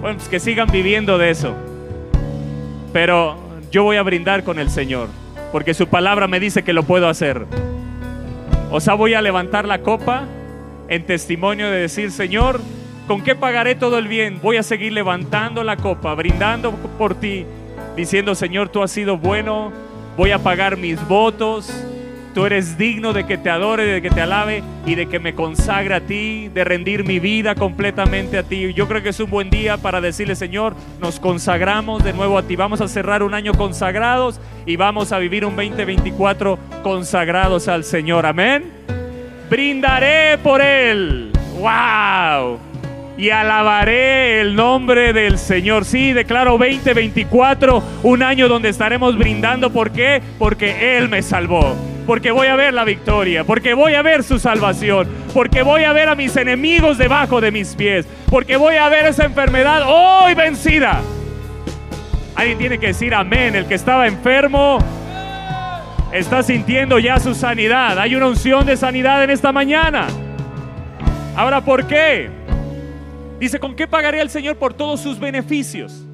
[0.00, 1.54] Bueno, pues que sigan viviendo de eso.
[2.92, 3.36] Pero
[3.70, 5.08] yo voy a brindar con el Señor,
[5.52, 7.46] porque su palabra me dice que lo puedo hacer.
[8.72, 10.26] O sea, voy a levantar la copa
[10.88, 12.60] en testimonio de decir, Señor,
[13.08, 14.38] ¿con qué pagaré todo el bien?
[14.40, 17.46] Voy a seguir levantando la copa, brindando por ti,
[17.96, 19.72] diciendo, Señor, tú has sido bueno,
[20.16, 21.84] voy a pagar mis votos,
[22.34, 25.34] Tú eres digno de que te adore, de que te alabe y de que me
[25.34, 28.72] consagre a ti, de rendir mi vida completamente a ti.
[28.72, 32.44] Yo creo que es un buen día para decirle, Señor, nos consagramos de nuevo a
[32.44, 32.54] ti.
[32.54, 38.24] Vamos a cerrar un año consagrados y vamos a vivir un 2024 consagrados al Señor.
[38.26, 38.64] Amén.
[39.50, 41.32] Brindaré por Él.
[41.58, 42.58] ¡Wow!
[43.18, 45.84] y alabaré el nombre del Señor.
[45.84, 49.70] Sí, declaro 2024, un año donde estaremos brindando.
[49.70, 50.22] ¿Por qué?
[50.38, 51.76] Porque Él me salvó
[52.10, 55.92] porque voy a ver la victoria, porque voy a ver su salvación, porque voy a
[55.92, 60.34] ver a mis enemigos debajo de mis pies, porque voy a ver esa enfermedad hoy
[60.34, 61.02] vencida.
[62.34, 64.78] Alguien tiene que decir amén, el que estaba enfermo
[66.10, 67.96] está sintiendo ya su sanidad.
[68.00, 70.08] Hay una unción de sanidad en esta mañana.
[71.36, 72.28] Ahora, ¿por qué?
[73.38, 76.04] Dice, ¿con qué pagaría el Señor por todos sus beneficios?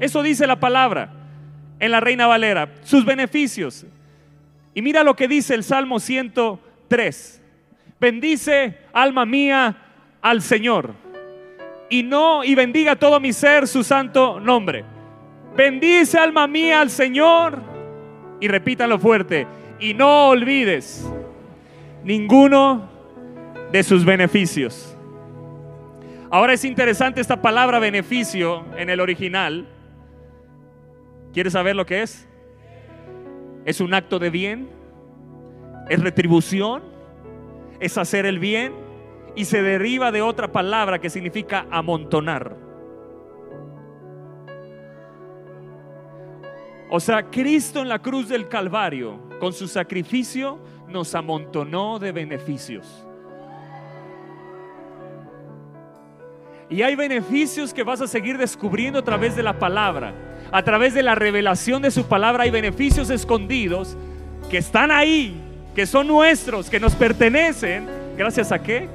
[0.00, 1.10] Eso dice la palabra
[1.78, 3.86] en la Reina Valera, sus beneficios.
[4.78, 7.42] Y mira lo que dice el Salmo 103.
[7.98, 9.76] Bendice, alma mía,
[10.22, 10.94] al Señor.
[11.90, 14.84] Y no, y bendiga todo mi ser su santo nombre.
[15.56, 17.60] Bendice, alma mía, al Señor.
[18.38, 19.48] Y repítalo fuerte.
[19.80, 21.10] Y no olvides
[22.04, 22.88] ninguno
[23.72, 24.96] de sus beneficios.
[26.30, 29.66] Ahora es interesante esta palabra beneficio en el original.
[31.32, 32.27] ¿Quieres saber lo que es?
[33.68, 34.70] ¿Es un acto de bien?
[35.90, 36.82] ¿Es retribución?
[37.80, 38.72] ¿Es hacer el bien?
[39.36, 42.56] Y se deriva de otra palabra que significa amontonar.
[46.88, 50.58] O sea, Cristo en la cruz del Calvario, con su sacrificio,
[50.88, 53.06] nos amontonó de beneficios.
[56.70, 60.27] Y hay beneficios que vas a seguir descubriendo a través de la palabra.
[60.50, 63.96] A través de la revelación de su palabra hay beneficios escondidos
[64.50, 65.34] que están ahí,
[65.74, 67.86] que son nuestros, que nos pertenecen.
[68.16, 68.88] ¿Gracias a qué?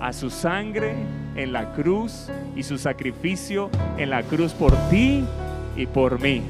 [0.00, 0.94] A su sangre
[1.36, 5.22] en la cruz y su sacrificio en la cruz por ti
[5.76, 6.40] y por mí.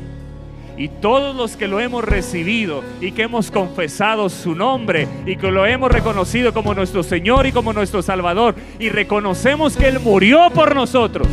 [0.76, 5.50] Y todos los que lo hemos recibido y que hemos confesado su nombre y que
[5.50, 10.50] lo hemos reconocido como nuestro Señor y como nuestro Salvador y reconocemos que Él murió
[10.50, 11.26] por nosotros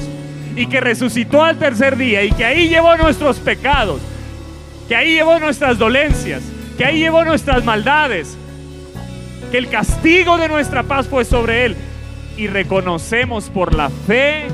[0.56, 4.02] y que resucitó al tercer día y que ahí llevó nuestros pecados,
[4.88, 6.44] que ahí llevó nuestras dolencias,
[6.78, 8.38] que ahí llevó nuestras maldades,
[9.52, 11.76] que el castigo de nuestra paz fue sobre Él
[12.38, 14.48] y reconocemos por la fe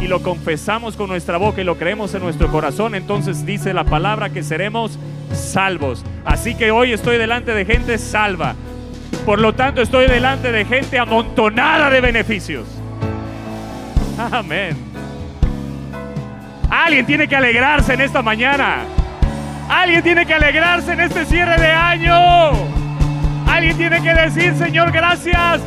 [0.00, 3.84] y lo confesamos con nuestra boca y lo creemos en nuestro corazón, entonces dice la
[3.84, 4.98] palabra que seremos
[5.32, 6.04] salvos.
[6.24, 8.54] Así que hoy estoy delante de gente salva.
[9.24, 12.66] Por lo tanto, estoy delante de gente amontonada de beneficios.
[14.32, 14.83] Amén.
[16.70, 18.82] Alguien tiene que alegrarse en esta mañana.
[19.68, 22.52] Alguien tiene que alegrarse en este cierre de año.
[23.46, 25.60] Alguien tiene que decir, Señor, gracias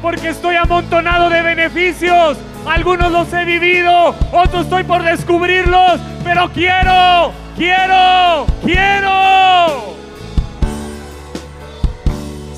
[0.00, 2.38] porque estoy amontonado de beneficios.
[2.66, 9.94] Algunos los he vivido, otros estoy por descubrirlos, pero quiero, quiero, quiero.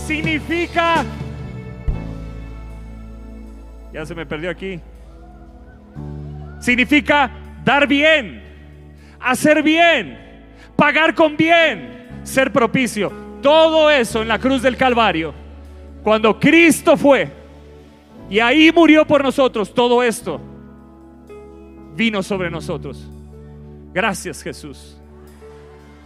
[0.06, 1.04] Significa...
[3.92, 4.80] Ya se me perdió aquí.
[6.60, 7.30] Significa
[7.64, 8.42] dar bien,
[9.20, 10.18] hacer bien,
[10.76, 13.12] pagar con bien, ser propicio.
[13.42, 15.34] Todo eso en la cruz del Calvario.
[16.02, 17.30] Cuando Cristo fue
[18.28, 20.40] y ahí murió por nosotros todo esto.
[21.96, 23.08] Vino sobre nosotros.
[23.92, 24.98] Gracias Jesús.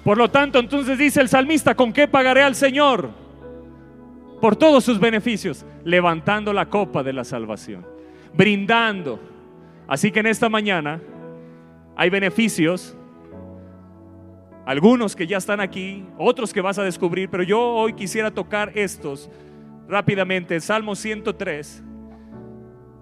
[0.04, 3.10] Por lo tanto, entonces dice el salmista, ¿con qué pagaré al Señor?
[4.40, 7.84] Por todos sus beneficios, levantando la copa de la salvación,
[8.34, 9.20] brindando.
[9.86, 11.00] Así que en esta mañana
[11.98, 12.96] hay beneficios,
[14.64, 18.70] algunos que ya están aquí, otros que vas a descubrir, pero yo hoy quisiera tocar
[18.76, 19.28] estos
[19.88, 20.60] rápidamente.
[20.60, 21.82] Salmo 103,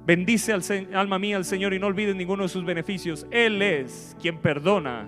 [0.06, 0.62] Bendice al,
[0.94, 3.26] alma mía al Señor y no olvides ninguno de sus beneficios.
[3.30, 5.06] Él es quien perdona.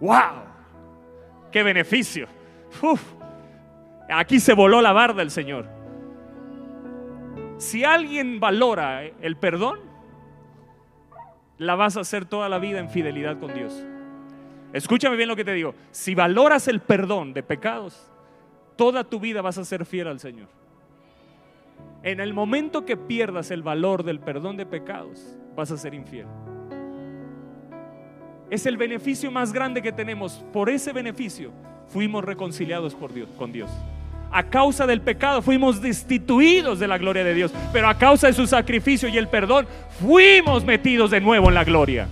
[0.00, 0.42] ¡Wow!
[1.50, 2.26] ¡Qué beneficio!
[4.10, 5.66] Aquí se voló la barda el Señor.
[7.56, 9.93] Si alguien valora el perdón,
[11.58, 13.84] la vas a hacer toda la vida en fidelidad con Dios.
[14.72, 15.74] Escúchame bien lo que te digo.
[15.92, 18.10] Si valoras el perdón de pecados,
[18.76, 20.48] toda tu vida vas a ser fiel al Señor.
[22.02, 26.26] En el momento que pierdas el valor del perdón de pecados, vas a ser infiel.
[28.50, 30.44] Es el beneficio más grande que tenemos.
[30.52, 31.50] Por ese beneficio
[31.86, 33.70] fuimos reconciliados por Dios, con Dios.
[34.36, 38.32] A causa del pecado fuimos destituidos de la gloria de Dios, pero a causa de
[38.32, 39.68] su sacrificio y el perdón
[40.00, 42.08] fuimos metidos de nuevo en la gloria.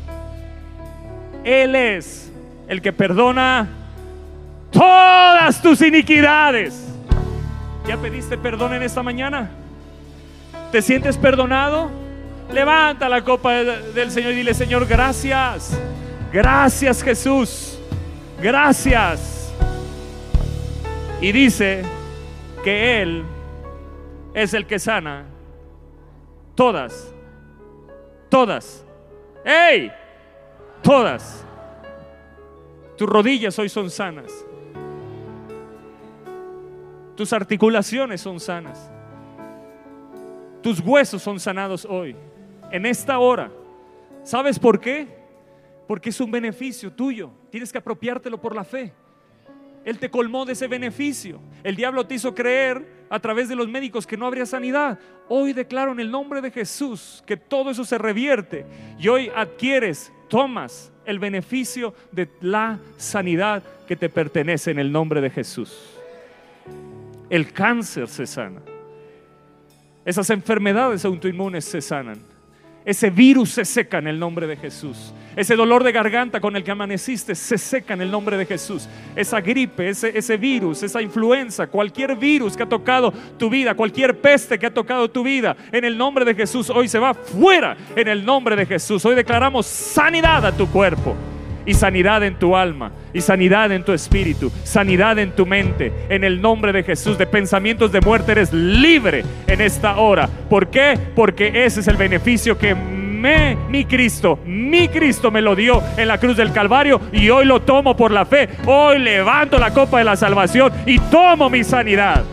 [1.42, 2.32] Él es
[2.68, 3.68] el que perdona
[4.70, 6.94] todas tus iniquidades.
[7.88, 9.50] ¿Ya pediste perdón en esta mañana?
[10.70, 11.90] ¿Te sientes perdonado?
[12.52, 15.76] Levanta la copa del Señor y dile, Señor, gracias.
[16.32, 17.80] Gracias Jesús.
[18.40, 19.52] Gracias.
[21.20, 21.82] Y dice
[22.62, 23.24] que Él
[24.34, 25.26] es el que sana
[26.54, 27.12] todas,
[28.28, 28.84] todas.
[29.44, 29.92] ¡Ey!
[30.82, 31.44] Todas.
[32.96, 34.44] Tus rodillas hoy son sanas.
[37.16, 38.90] Tus articulaciones son sanas.
[40.62, 42.16] Tus huesos son sanados hoy,
[42.70, 43.50] en esta hora.
[44.22, 45.08] ¿Sabes por qué?
[45.88, 47.30] Porque es un beneficio tuyo.
[47.50, 48.92] Tienes que apropiártelo por la fe.
[49.84, 51.40] Él te colmó de ese beneficio.
[51.64, 54.98] El diablo te hizo creer a través de los médicos que no habría sanidad.
[55.28, 58.64] Hoy declaro en el nombre de Jesús que todo eso se revierte
[58.98, 65.20] y hoy adquieres, tomas el beneficio de la sanidad que te pertenece en el nombre
[65.20, 65.98] de Jesús.
[67.28, 68.62] El cáncer se sana.
[70.04, 72.31] Esas enfermedades autoinmunes se sanan.
[72.84, 75.12] Ese virus se seca en el nombre de Jesús.
[75.36, 78.88] Ese dolor de garganta con el que amaneciste se seca en el nombre de Jesús.
[79.16, 84.20] Esa gripe, ese, ese, virus, esa influenza, cualquier virus que ha tocado tu vida, cualquier
[84.20, 87.76] peste que ha tocado tu vida, en el nombre de Jesús hoy se va fuera
[87.96, 89.04] en el nombre de Jesús.
[89.04, 91.16] Hoy declaramos sanidad a tu cuerpo
[91.66, 95.92] y sanidad en tu alma, y sanidad en tu espíritu, sanidad en tu mente.
[96.08, 100.28] En el nombre de Jesús, de pensamientos de muerte eres libre en esta hora.
[100.48, 100.98] ¿Por qué?
[101.14, 106.08] Porque ese es el beneficio que me, mi Cristo, mi Cristo me lo dio en
[106.08, 108.48] la cruz del Calvario y hoy lo tomo por la fe.
[108.66, 112.24] Hoy levanto la copa de la salvación y tomo mi sanidad.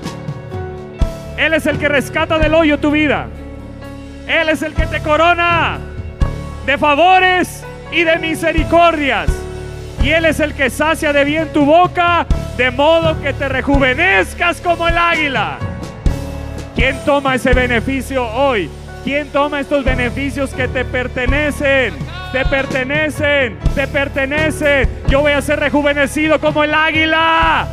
[1.37, 3.27] Él es el que rescata del hoyo tu vida.
[4.27, 5.77] Él es el que te corona
[6.65, 9.29] de favores y de misericordias.
[10.01, 12.25] Y Él es el que sacia de bien tu boca,
[12.57, 15.57] de modo que te rejuvenezcas como el águila.
[16.75, 18.69] ¿Quién toma ese beneficio hoy?
[19.03, 21.93] ¿Quién toma estos beneficios que te pertenecen?
[22.31, 24.87] Te pertenecen, te pertenecen.
[25.07, 27.67] Yo voy a ser rejuvenecido como el águila.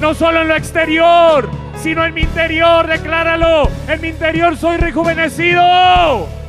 [0.00, 1.48] No solo en lo exterior,
[1.80, 2.86] sino en mi interior.
[2.86, 3.70] Decláralo.
[3.88, 6.39] En mi interior soy rejuvenecido.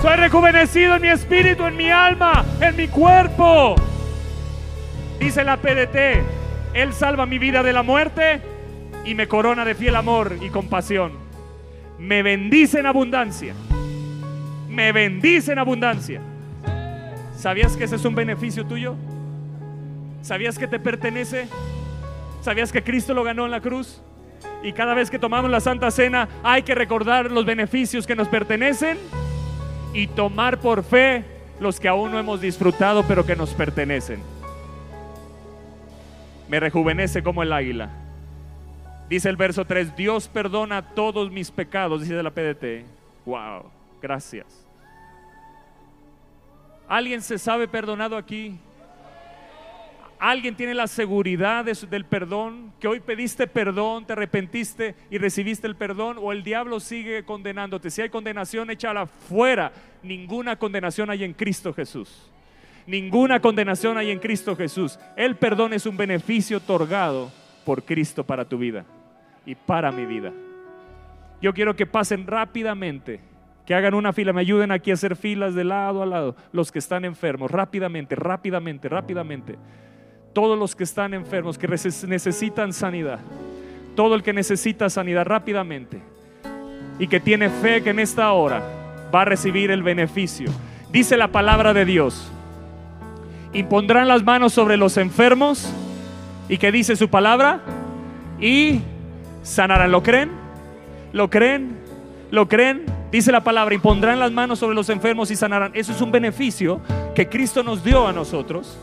[0.00, 3.74] Soy rejuvenecido en mi espíritu, en mi alma, en mi cuerpo.
[5.18, 6.22] Dice la PDT,
[6.72, 8.40] Él salva mi vida de la muerte
[9.04, 11.12] y me corona de fiel amor y compasión.
[11.98, 13.54] Me bendice en abundancia.
[14.68, 16.20] Me bendice en abundancia.
[17.36, 18.94] ¿Sabías que ese es un beneficio tuyo?
[20.22, 21.48] ¿Sabías que te pertenece?
[22.40, 24.00] ¿Sabías que Cristo lo ganó en la cruz?
[24.62, 28.28] Y cada vez que tomamos la Santa Cena hay que recordar los beneficios que nos
[28.28, 28.96] pertenecen
[29.92, 31.24] y tomar por fe
[31.60, 34.20] los que aún no hemos disfrutado pero que nos pertenecen.
[36.48, 37.90] Me rejuvenece como el águila.
[39.08, 42.84] Dice el verso 3, Dios perdona todos mis pecados, dice la PDT.
[43.24, 43.64] Wow,
[44.00, 44.66] gracias.
[46.86, 48.58] ¿Alguien se sabe perdonado aquí?
[50.20, 52.72] ¿Alguien tiene la seguridad del perdón?
[52.80, 57.90] Que hoy pediste perdón, te arrepentiste y recibiste el perdón o el diablo sigue condenándote.
[57.90, 59.72] Si hay condenación, échala fuera.
[60.02, 62.30] Ninguna condenación hay en Cristo Jesús.
[62.86, 64.98] Ninguna condenación hay en Cristo Jesús.
[65.14, 67.30] El perdón es un beneficio otorgado
[67.64, 68.84] por Cristo para tu vida
[69.46, 70.32] y para mi vida.
[71.40, 73.20] Yo quiero que pasen rápidamente,
[73.66, 76.72] que hagan una fila, me ayuden aquí a hacer filas de lado a lado, los
[76.72, 79.56] que están enfermos, rápidamente, rápidamente, rápidamente.
[80.32, 83.20] Todos los que están enfermos, que necesitan sanidad.
[83.94, 86.00] Todo el que necesita sanidad rápidamente
[86.98, 88.62] y que tiene fe que en esta hora
[89.14, 90.50] va a recibir el beneficio.
[90.90, 92.30] Dice la palabra de Dios.
[93.52, 95.72] Impondrán las manos sobre los enfermos
[96.48, 97.60] y que dice su palabra
[98.40, 98.80] y
[99.42, 99.90] sanarán.
[99.90, 100.30] ¿Lo creen?
[101.12, 101.78] ¿Lo creen?
[102.30, 102.84] ¿Lo creen?
[103.10, 105.70] Dice la palabra, y pondrán las manos sobre los enfermos y sanarán.
[105.74, 106.82] Eso es un beneficio
[107.14, 108.78] que Cristo nos dio a nosotros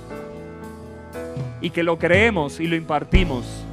[1.65, 3.65] y que lo creemos y lo impartimos.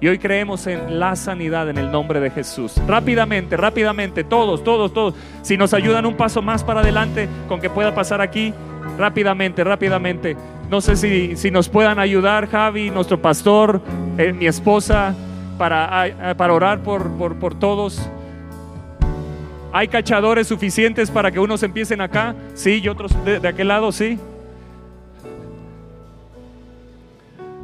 [0.00, 2.80] Y hoy creemos en la sanidad en el nombre de Jesús.
[2.88, 5.14] Rápidamente, rápidamente, todos, todos, todos.
[5.42, 8.54] Si nos ayudan un paso más para adelante con que pueda pasar aquí,
[8.96, 10.34] rápidamente, rápidamente.
[10.70, 13.82] No sé si, si nos puedan ayudar, Javi, nuestro pastor,
[14.16, 15.14] eh, mi esposa,
[15.58, 18.00] para, para orar por, por, todos.
[19.74, 22.34] ¿Hay cachadores suficientes para que unos empiecen acá?
[22.54, 24.18] Sí, y otros de, aquel lado, sí.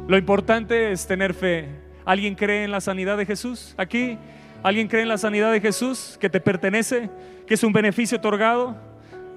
[0.07, 1.67] Lo importante es tener fe.
[2.05, 4.17] ¿Alguien cree en la sanidad de Jesús aquí?
[4.63, 7.09] ¿Alguien cree en la sanidad de Jesús que te pertenece,
[7.45, 8.77] que es un beneficio otorgado?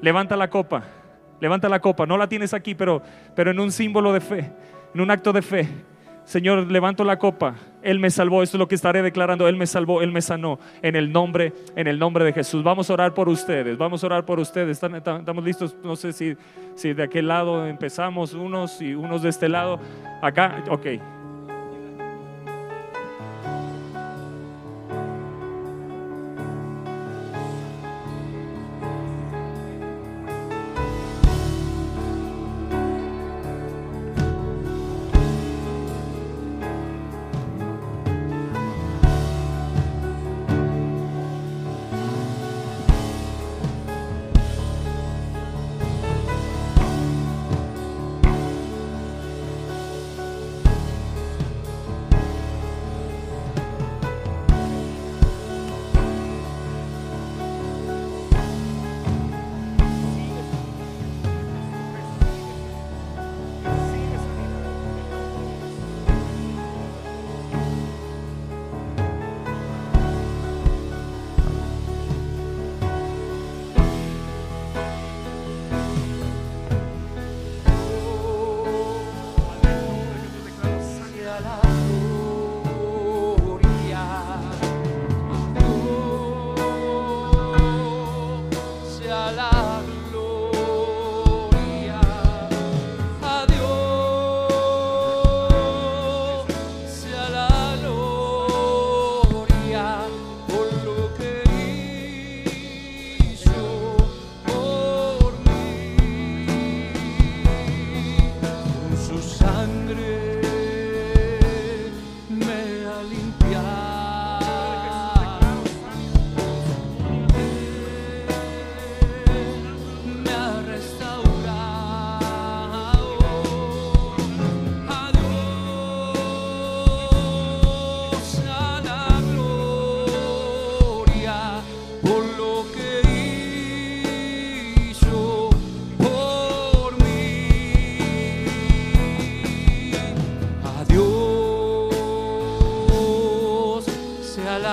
[0.01, 0.85] Levanta la copa,
[1.41, 2.07] levanta la copa.
[2.07, 3.03] No la tienes aquí, pero,
[3.35, 4.53] pero en un símbolo de fe,
[4.95, 5.69] en un acto de fe.
[6.25, 7.57] Señor, levanto la copa.
[7.83, 8.43] Él me salvó.
[8.43, 9.49] Esto es lo que estaré declarando.
[9.49, 10.59] Él me salvó, Él me sanó.
[10.83, 12.63] En el nombre, en el nombre de Jesús.
[12.63, 13.77] Vamos a orar por ustedes.
[13.79, 14.83] Vamos a orar por ustedes.
[14.83, 15.77] ¿Estamos listos?
[15.83, 16.37] No sé si,
[16.75, 19.79] si de aquel lado empezamos unos y unos de este lado.
[20.23, 21.20] Acá, ok.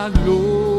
[0.10, 0.77] La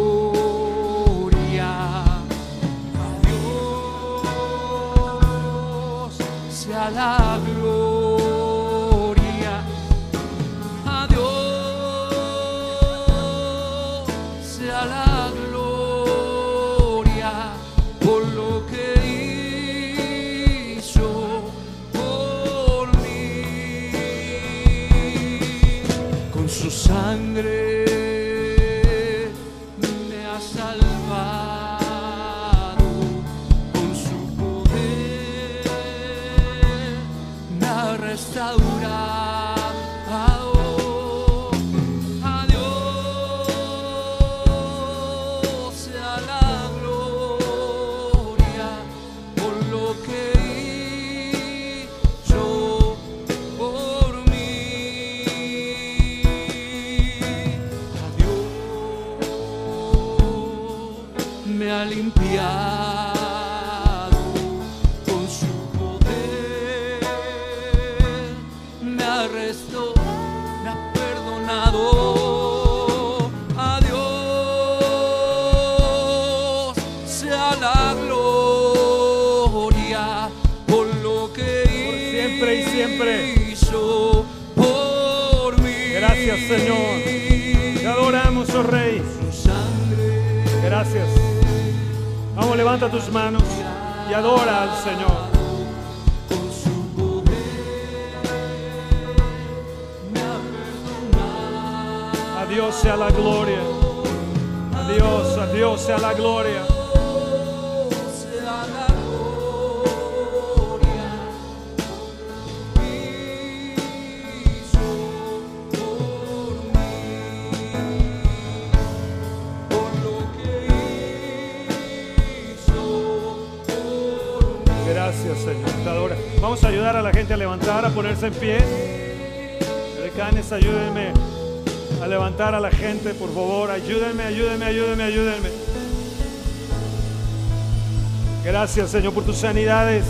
[138.68, 140.04] Gracias, Señor, por tus sanidades.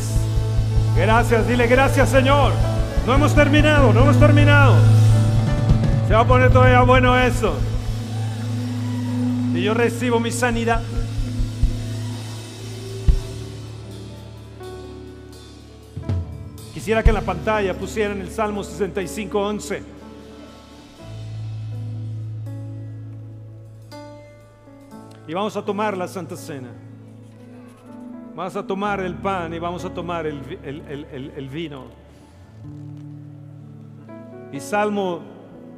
[0.96, 2.52] Gracias, dile gracias, Señor.
[3.06, 4.74] No hemos terminado, no hemos terminado.
[6.08, 7.54] Se va a poner todavía bueno eso.
[9.54, 10.82] Y yo recibo mi sanidad.
[16.74, 19.82] Quisiera que en la pantalla pusieran el Salmo 65, 11.
[25.28, 26.87] Y vamos a tomar la Santa Cena.
[28.38, 31.86] Vamos a tomar el pan y vamos a tomar el, el- el- vino.
[34.52, 35.22] Y Salmo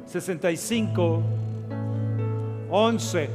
[0.05, 1.23] 65,
[2.69, 3.29] 11.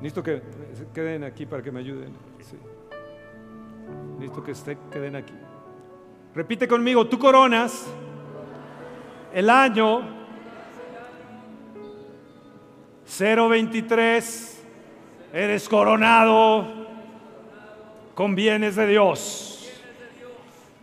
[0.00, 0.42] Necesito que
[0.76, 2.08] se queden aquí para que me ayuden.
[2.40, 2.56] Sí.
[4.18, 5.34] Necesito que se queden aquí.
[6.34, 7.86] Repite conmigo, tú coronas
[9.32, 10.00] el año
[13.16, 14.60] 023,
[15.32, 16.79] eres coronado
[18.20, 19.66] con bienes de Dios.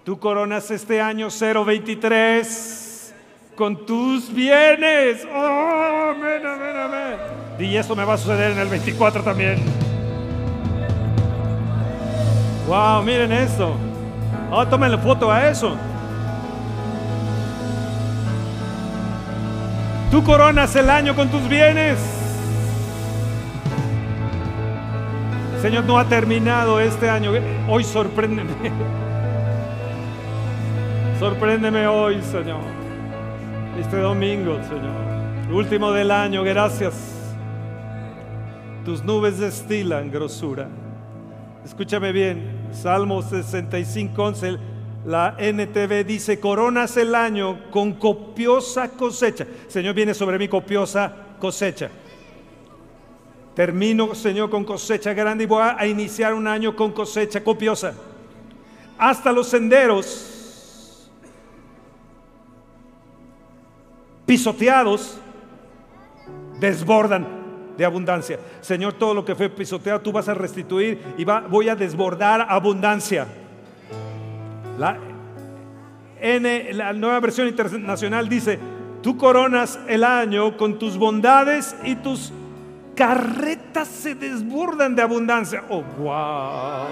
[0.03, 3.13] Tú coronas este año 023
[3.55, 5.23] con tus bienes.
[5.31, 7.17] Oh, amén, amén.
[7.59, 9.63] Y eso me va a suceder en el 24 también.
[12.67, 13.75] Wow, miren eso.
[14.49, 15.77] Oh, tómenle foto a eso.
[20.09, 22.16] Tú coronas el año con tus bienes.
[25.61, 27.31] Señor, no ha terminado este año.
[27.67, 28.53] Hoy sorpréndeme.
[31.19, 32.61] Sorpréndeme hoy, Señor.
[33.79, 35.51] Este domingo, Señor.
[35.51, 36.93] Último del año, gracias.
[38.85, 40.67] Tus nubes destilan grosura.
[41.65, 44.57] Escúchame bien, Salmo 65, 11,
[45.05, 49.45] la NTV dice, coronas el año con copiosa cosecha.
[49.67, 51.89] Señor, viene sobre mí copiosa cosecha.
[53.57, 57.91] Termino, Señor, con cosecha grande y voy a iniciar un año con cosecha copiosa.
[58.99, 61.09] Hasta los senderos
[64.27, 65.17] pisoteados
[66.59, 67.25] desbordan
[67.75, 68.39] de abundancia.
[68.61, 73.25] Señor, todo lo que fue pisoteado tú vas a restituir y voy a desbordar abundancia.
[74.77, 74.99] La,
[76.21, 78.59] la nueva versión internacional dice,
[79.01, 82.31] tú coronas el año con tus bondades y tus
[82.97, 85.63] carretas se desbordan de abundancia.
[85.69, 86.87] Oh, wow.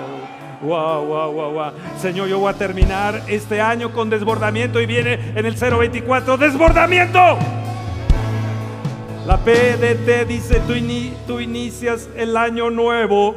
[0.61, 1.71] Wow, wow, wow, wow.
[1.99, 7.19] Señor, yo voy a terminar este año con desbordamiento y viene en el 024 desbordamiento.
[9.25, 13.35] La PDT dice, tú, ini- tú inicias el año nuevo.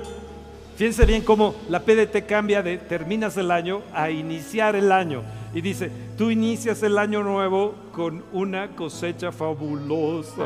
[0.77, 5.23] Fíjense bien cómo la PDT cambia de terminas el año a iniciar el año.
[5.55, 10.45] Y dice, tú inicias el año nuevo con una cosecha fabulosa.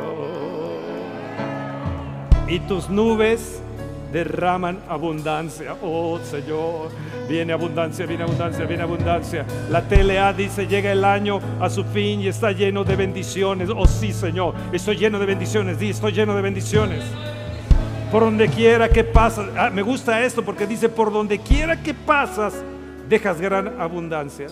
[2.49, 3.63] Y tus nubes
[4.13, 5.75] derraman abundancia.
[5.83, 6.91] Oh Señor,
[7.29, 9.45] viene abundancia, viene abundancia, viene abundancia.
[9.71, 13.71] La TLA dice, llega el año a su fin y está lleno de bendiciones.
[13.75, 15.79] Oh sí, Señor, estoy lleno de bendiciones.
[15.79, 17.03] Di, estoy lleno de bendiciones.
[18.11, 21.95] Por donde quiera que pasas, ah, me gusta esto porque dice, por donde quiera que
[21.95, 22.55] pasas,
[23.09, 24.49] dejas gran abundancia.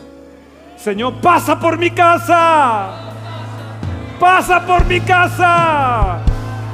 [0.79, 2.89] Señor, pasa por mi casa.
[4.19, 6.30] Pasa por mi casa.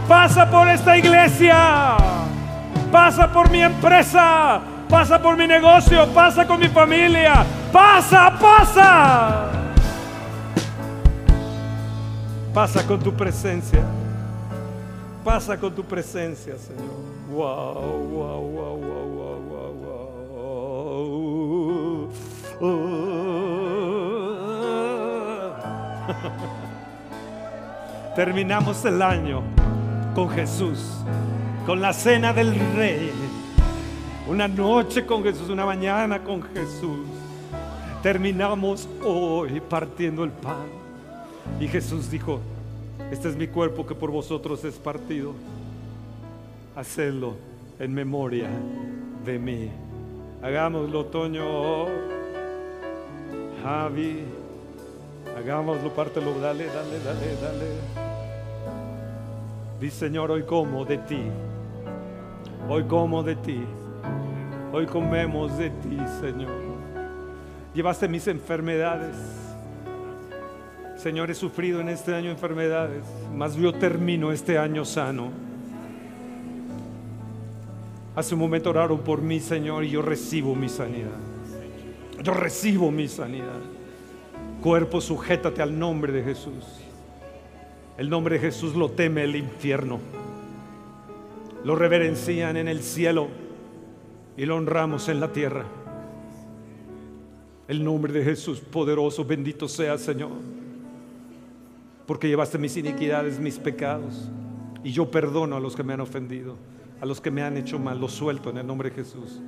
[0.08, 1.96] Pasa por esta iglesia.
[2.92, 4.60] Pasa por mi empresa.
[4.88, 6.06] Pasa por mi negocio.
[6.14, 7.44] Pasa con mi familia.
[7.72, 9.50] Pasa, pasa.
[12.54, 13.82] Pasa con tu presencia.
[15.24, 17.16] Pasa con tu presencia, Señor.
[17.28, 19.74] Wow, wow, wow, wow, wow, wow,
[22.60, 23.36] wow.
[28.14, 29.42] Terminamos el año
[30.16, 30.78] con Jesús,
[31.66, 33.10] con la cena del Rey.
[34.26, 37.06] Una noche con Jesús, una mañana con Jesús.
[38.02, 40.68] Terminamos hoy partiendo el pan.
[41.60, 42.40] Y Jesús dijo,
[43.12, 45.34] este es mi cuerpo que por vosotros es partido.
[46.74, 47.34] Hacedlo
[47.78, 48.48] en memoria
[49.22, 49.70] de mí.
[50.42, 51.88] Hagámoslo, Toño.
[53.62, 54.24] Javi.
[55.36, 58.05] Hagámoslo, pártelo, dale, dale, dale, dale.
[59.80, 61.20] Di Señor, hoy como de ti.
[62.68, 63.60] Hoy como de ti.
[64.72, 66.50] Hoy comemos de ti, Señor.
[67.74, 69.16] Llevaste mis enfermedades.
[70.96, 73.04] Señor, he sufrido en este año enfermedades,
[73.34, 75.30] mas yo termino este año sano.
[78.14, 81.18] Hace un momento oraron por mí, Señor, y yo recibo mi sanidad.
[82.22, 83.60] Yo recibo mi sanidad.
[84.62, 86.85] Cuerpo, sujétate al nombre de Jesús.
[87.98, 89.98] El nombre de Jesús lo teme el infierno.
[91.64, 93.28] Lo reverencian en el cielo
[94.36, 95.64] y lo honramos en la tierra.
[97.68, 100.30] El nombre de Jesús poderoso, bendito sea Señor.
[102.06, 104.30] Porque llevaste mis iniquidades, mis pecados.
[104.84, 106.56] Y yo perdono a los que me han ofendido,
[107.00, 107.98] a los que me han hecho mal.
[107.98, 109.40] Los suelto en el nombre de Jesús.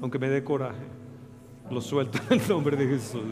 [0.00, 0.82] Aunque me dé coraje,
[1.70, 3.22] lo suelto en el nombre de Jesús.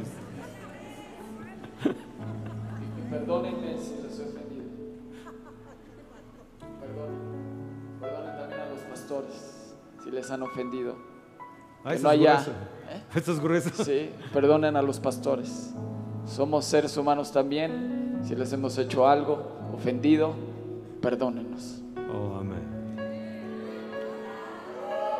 [3.10, 3.69] Perdónenme
[10.10, 10.96] si les han ofendido.
[11.84, 12.52] Ah, Que esa no es haya- gruesa.
[12.90, 13.70] ¿Eh?
[13.80, 13.86] Es.
[13.86, 15.72] Sí, perdonen a los pastores.
[16.26, 18.20] Somos seres humanos también.
[18.24, 20.34] Si les hemos hecho algo, ofendido,
[21.00, 21.80] perdónenos.
[22.12, 22.60] Oh, amén.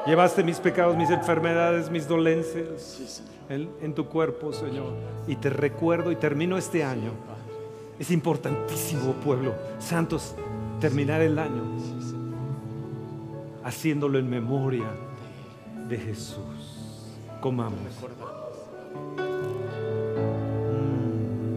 [0.07, 3.31] Llevaste mis pecados, mis enfermedades, mis dolencias Sí, Señor.
[3.49, 4.93] en, en tu cuerpo, Señor.
[5.29, 7.13] Y te recuerdo y termino este año.
[7.99, 9.55] Es importantísimo, pueblo.
[9.79, 10.35] Santos,
[10.81, 11.63] terminar el año
[13.65, 14.91] haciéndolo en memoria
[15.89, 17.17] de Jesús.
[17.41, 17.79] Comamos.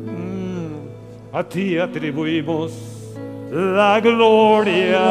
[0.06, 2.72] Mm, A ti atribuimos
[3.52, 5.02] la gloria.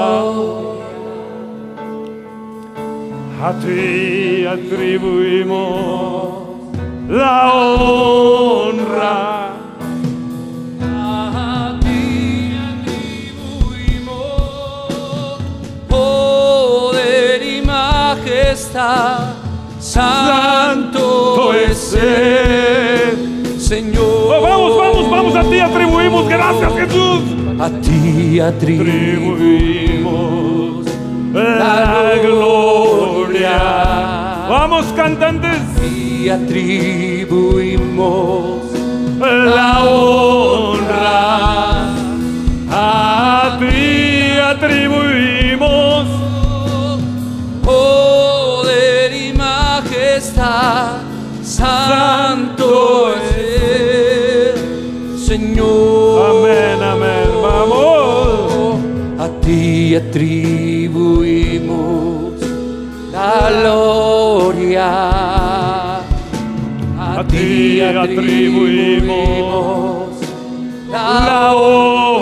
[3.45, 5.73] A ti atribuimos
[7.09, 9.42] la honra.
[19.79, 24.03] Santo es el Señor.
[24.03, 26.27] Oh, vamos, vamos, vamos, a ti atribuimos.
[26.27, 27.23] Gracias, Jesús.
[27.61, 30.87] A ti atribuimos
[31.35, 33.59] la gloria.
[34.49, 35.61] Vamos, cantantes.
[35.95, 38.63] y atribuimos
[39.19, 41.91] La honra.
[42.71, 45.32] A ti atribuimos.
[51.43, 56.31] Santo es el Señor.
[56.31, 57.31] Amén, amén.
[57.43, 58.79] Vamos.
[59.21, 62.33] A ti atribuimos
[63.13, 64.89] la gloria.
[66.99, 70.11] A ti atribuimos
[70.91, 72.13] la honra.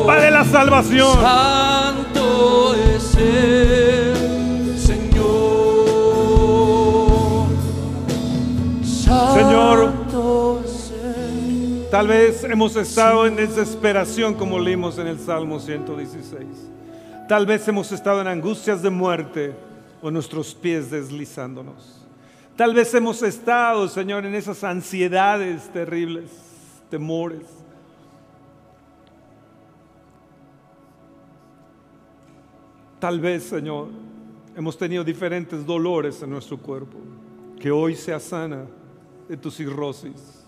[0.00, 1.20] Copa de la salvación.
[1.20, 5.86] Santo es el Señor.
[9.34, 9.78] Señor.
[9.86, 16.46] Santo el- Tal vez hemos estado en desesperación como leímos en el Salmo 116.
[17.26, 19.54] Tal vez hemos estado en angustias de muerte
[20.02, 22.02] o nuestros pies deslizándonos.
[22.54, 26.30] Tal vez hemos estado, Señor, en esas ansiedades terribles,
[26.90, 27.55] temores.
[32.98, 33.88] Tal vez, Señor,
[34.56, 36.98] hemos tenido diferentes dolores en nuestro cuerpo.
[37.60, 38.66] Que hoy sea sana
[39.28, 40.44] de tu cirrosis.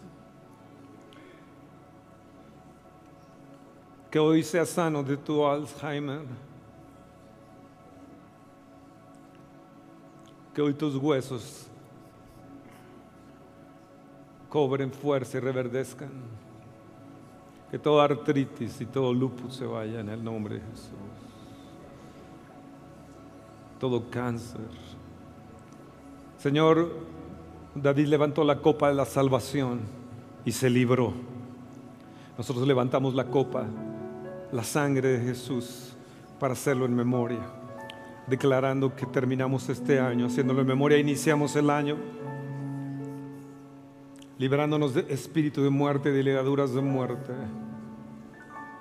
[4.10, 6.22] Que hoy sea sano de tu Alzheimer.
[10.54, 11.66] Que hoy tus huesos
[14.48, 16.10] cobren fuerza y reverdezcan.
[17.70, 21.17] Que toda artritis y todo lupus se vaya en el nombre de Jesús.
[23.78, 24.60] Todo cáncer.
[26.38, 26.90] Señor,
[27.74, 29.80] David levantó la copa de la salvación
[30.44, 31.12] y se libró.
[32.36, 33.66] Nosotros levantamos la copa,
[34.52, 35.96] la sangre de Jesús,
[36.38, 37.40] para hacerlo en memoria,
[38.26, 41.96] declarando que terminamos este año, haciéndolo en memoria, iniciamos el año,
[44.38, 47.32] librándonos de espíritu de muerte, de ligaduras de muerte,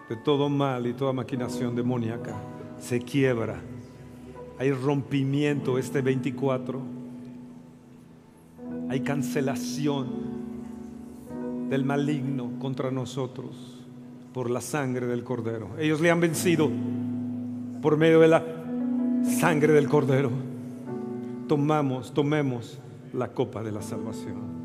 [0.09, 2.35] de todo mal y toda maquinación demoníaca.
[2.77, 3.59] Se quiebra.
[4.59, 6.81] Hay rompimiento este 24.
[8.89, 10.07] Hay cancelación
[11.69, 13.83] del maligno contra nosotros
[14.33, 15.69] por la sangre del cordero.
[15.77, 16.69] Ellos le han vencido
[17.81, 18.43] por medio de la
[19.39, 20.31] sangre del cordero.
[21.47, 22.79] Tomamos, tomemos
[23.13, 24.57] la copa de la salvación.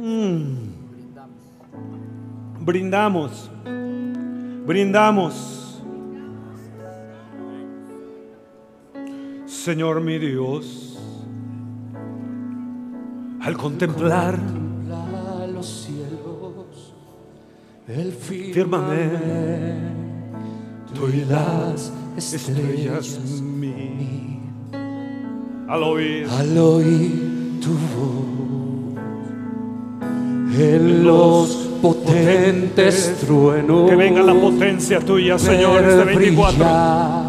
[0.00, 0.76] Mm.
[2.64, 3.50] Brindamos,
[4.66, 5.65] brindamos.
[9.66, 10.96] Señor mi Dios,
[13.40, 16.94] al contemplar Contempla los cielos,
[17.88, 18.54] el firmamento
[20.94, 24.40] firmamento y las estrellas mí,
[25.68, 28.94] al oír Al oír tu voz,
[30.60, 31.48] en los
[31.82, 37.25] potentes truenos, que venga la potencia tuya, Señor, este ver 24.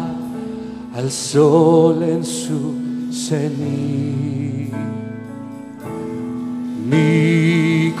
[0.98, 2.74] Al sol en su
[3.12, 4.72] cenit.
[6.90, 7.92] Mi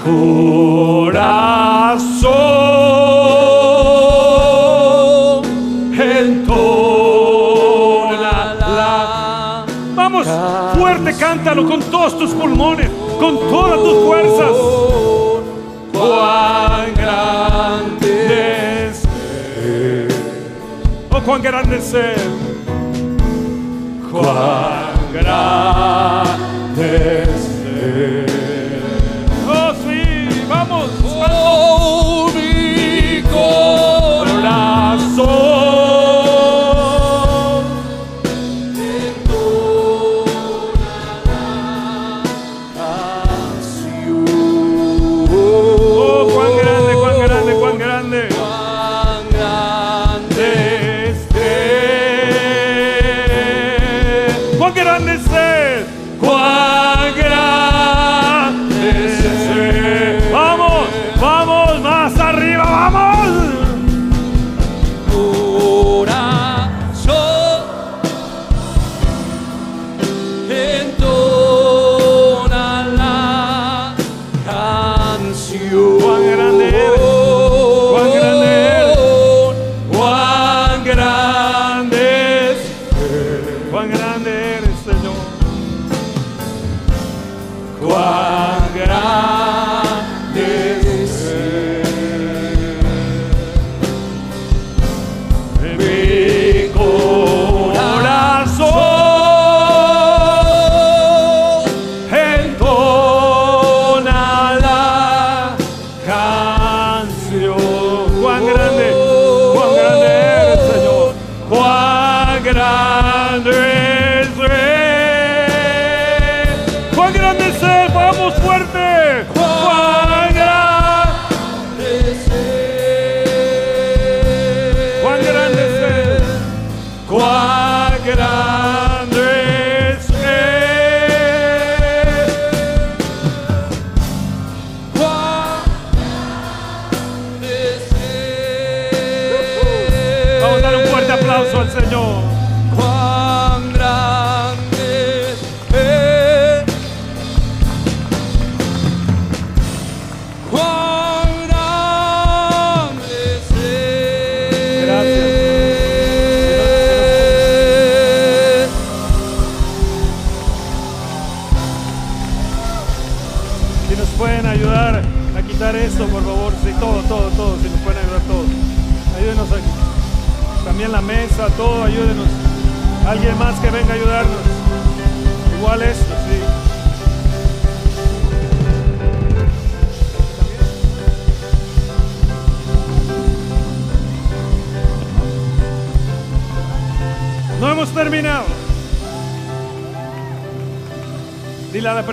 [4.08, 5.44] corazón
[6.00, 6.96] entona
[8.58, 10.26] la Vamos,
[10.76, 12.90] fuerte, cántalo con todos tus pulmones,
[13.20, 14.56] con todas tus fuerzas.
[15.92, 19.04] cuán grande Es-
[21.12, 21.94] Oh, cuán grande es.
[24.20, 24.88] Cuán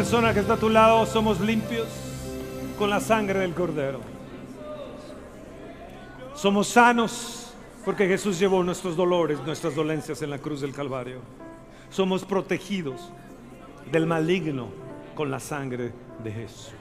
[0.06, 1.88] persona que está a tu lado, somos limpios
[2.78, 4.02] con la sangre del cordero.
[6.36, 11.22] Somos sanos porque Jesús llevó nuestros dolores, nuestras dolencias en la cruz del Calvario.
[11.90, 13.12] Somos protegidos
[13.92, 14.68] del maligno
[15.16, 15.92] con la sangre
[16.24, 16.76] de Jesús.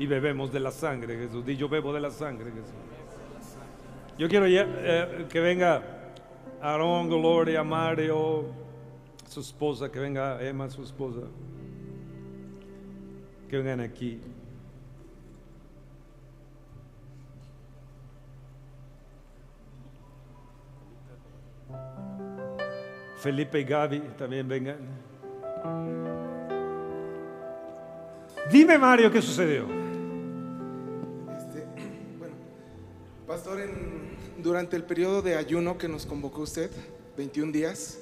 [0.00, 1.44] Y bebemos de la sangre Jesús.
[1.46, 2.74] Y yo bebo de la sangre Jesús.
[4.18, 5.84] Yo quiero eh, que venga
[6.60, 8.46] Aarón, Gloria, Mario,
[9.28, 11.20] su esposa, que venga Emma, su esposa.
[13.50, 14.20] Que vengan aquí.
[23.16, 24.76] Felipe y Gaby también vengan.
[28.52, 29.64] Dime, Mario, ¿qué sucedió?
[31.36, 31.66] Este,
[32.20, 32.34] bueno,
[33.26, 33.58] pastor,
[34.38, 36.70] durante el periodo de ayuno que nos convocó usted,
[37.16, 37.98] 21 días,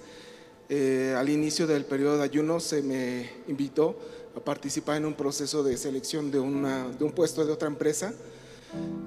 [0.68, 3.98] eh, al inicio del periodo de ayuno se me invitó
[4.44, 8.12] participar en un proceso de selección de, una, de un puesto de otra empresa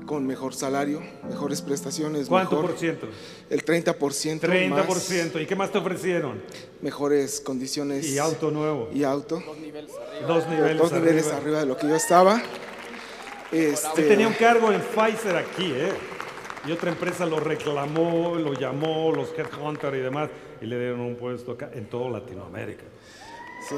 [0.07, 3.07] con mejor salario, mejores prestaciones, ¿Cuánto mejor- por ciento?
[3.49, 3.95] el 30%,
[4.39, 4.69] 30%.
[5.35, 6.41] más ¿Y qué más te ofrecieron?
[6.81, 8.89] mejores condiciones Y auto nuevo.
[8.93, 9.91] y auto, Dos niveles,
[10.79, 11.37] dos niveles arriba.
[11.37, 12.41] arriba de lo que yo estaba.
[13.51, 15.91] Este, tenía un cargo en Pfizer aquí, ¿eh?
[16.67, 20.29] Y otra empresa lo reclamó, lo llamó, los Headhunter y demás,
[20.61, 22.83] y le dieron un puesto acá en toda Latinoamérica.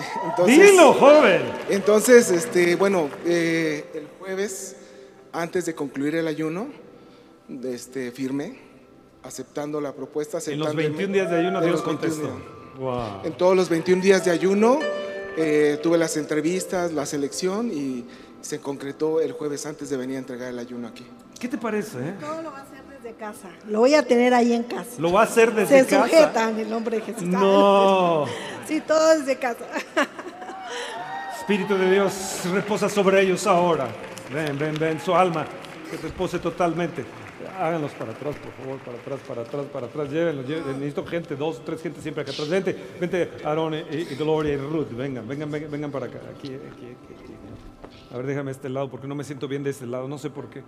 [0.02, 1.42] Sí, entonces- ¡Dilo, joven!
[1.70, 4.76] Entonces, este, bueno, eh, el jueves,
[5.32, 6.68] antes de concluir el ayuno,
[7.64, 8.60] este, firmé,
[9.24, 10.38] aceptando la propuesta.
[10.48, 12.80] En los aceptando el- 21 días de ayuno de Dios los 21 contestó.
[12.80, 13.22] Wow.
[13.26, 14.80] En todos los 21 días de ayuno,
[15.38, 18.06] eh, tuve las entrevistas, la selección y
[18.42, 21.06] se concretó el jueves antes de venir a entregar el ayuno aquí.
[21.40, 21.98] ¿Qué te parece?
[22.00, 22.14] eh?
[22.20, 23.50] Todo lo va a hacer desde casa.
[23.68, 24.90] Lo voy a tener ahí en casa.
[24.98, 26.04] ¿Lo va a hacer desde Se casa?
[26.08, 27.24] sujeta en el nombre de Jesús.
[27.24, 28.26] No.
[28.68, 29.66] Sí, todo desde casa.
[31.40, 33.88] Espíritu de Dios reposa sobre ellos ahora.
[34.34, 35.46] Ven, ven, ven, su alma
[35.90, 37.04] que repose totalmente.
[37.60, 40.10] Háganlos para atrás, por favor, para atrás, para atrás, para atrás.
[40.10, 40.76] Llévenlos, llévenlos.
[40.78, 42.50] Necesito gente, dos, tres gente siempre acá atrás.
[42.50, 44.90] Vente, vente, Aarón y, Gloria y Ruth.
[44.92, 46.20] Vengan, vengan, vengan, vengan para acá.
[46.36, 47.34] Aquí, aquí, aquí.
[48.14, 50.08] A ver, déjame este lado porque no me siento bien de este lado.
[50.08, 50.64] No sé por qué.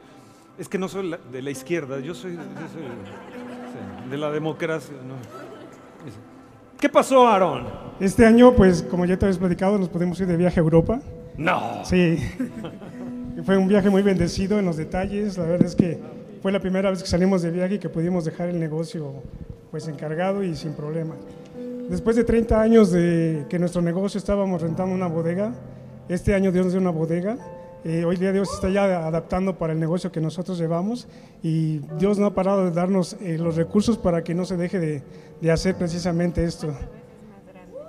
[0.58, 2.38] Es que no soy de la izquierda, yo soy,
[4.10, 4.96] de la democracia.
[6.80, 7.66] ¿Qué pasó, Aarón?
[8.00, 11.00] Este año, pues como ya te habías platicado, nos podemos ir de viaje a Europa.
[11.38, 11.84] No.
[11.86, 12.18] Sí.
[13.46, 15.38] Fue un viaje muy bendecido en los detalles.
[15.38, 16.00] La verdad es que
[16.42, 19.14] fue la primera vez que salimos de viaje y que pudimos dejar el negocio
[19.72, 21.16] pues encargado y sin problema.
[21.90, 25.54] Después de 30 años de que nuestro negocio estábamos rentando una bodega,
[26.08, 27.38] este año Dios nos dio una bodega.
[27.88, 31.08] Eh, hoy día Dios está ya adaptando para el negocio que nosotros llevamos
[31.44, 34.80] y Dios no ha parado de darnos eh, los recursos para que no se deje
[34.80, 35.04] de,
[35.40, 36.74] de hacer precisamente esto.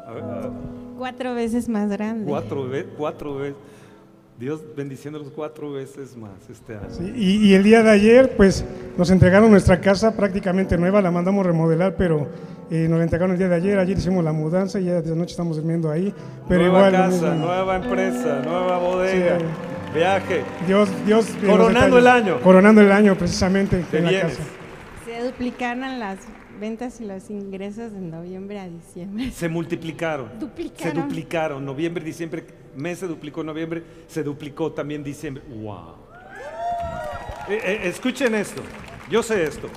[0.06, 0.50] A ver, a ver.
[0.98, 2.26] Cuatro veces más grande.
[2.28, 3.56] Cuatro veces, cuatro veces.
[4.38, 6.90] Dios bendiciéndolos cuatro veces más este año.
[6.90, 8.66] Sí, y, y el día de ayer, pues
[8.98, 12.28] nos entregaron nuestra casa prácticamente nueva, la mandamos remodelar, pero
[12.70, 13.78] eh, nos la entregaron el día de ayer.
[13.78, 16.12] Ayer hicimos la mudanza y ya de noche estamos durmiendo ahí.
[16.46, 19.44] Pero nueva igual, casa, nueva empresa, nueva bodega, Sí.
[19.94, 20.44] Viaje.
[20.66, 21.30] Dios, Dios.
[21.42, 22.40] los Coronando el año.
[22.40, 23.84] Coronando el año, precisamente.
[23.90, 24.42] Te en la casa.
[25.04, 26.18] Se duplicaron las
[26.60, 29.30] ventas y los ingresos de noviembre a diciembre.
[29.30, 30.38] Se multiplicaron.
[30.38, 30.94] Duplicaron.
[30.96, 31.64] Se duplicaron.
[31.64, 35.42] Noviembre, diciembre, mes se duplicó noviembre, se duplicó también diciembre.
[35.48, 35.96] ¡Wow!
[37.48, 38.62] Eh, eh, escuchen esto.
[39.10, 39.68] Yo sé esto.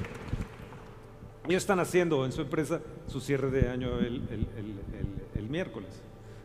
[1.48, 5.50] Ellos están haciendo en su empresa su cierre de año el, el- el- el- el
[5.50, 5.90] miércoles.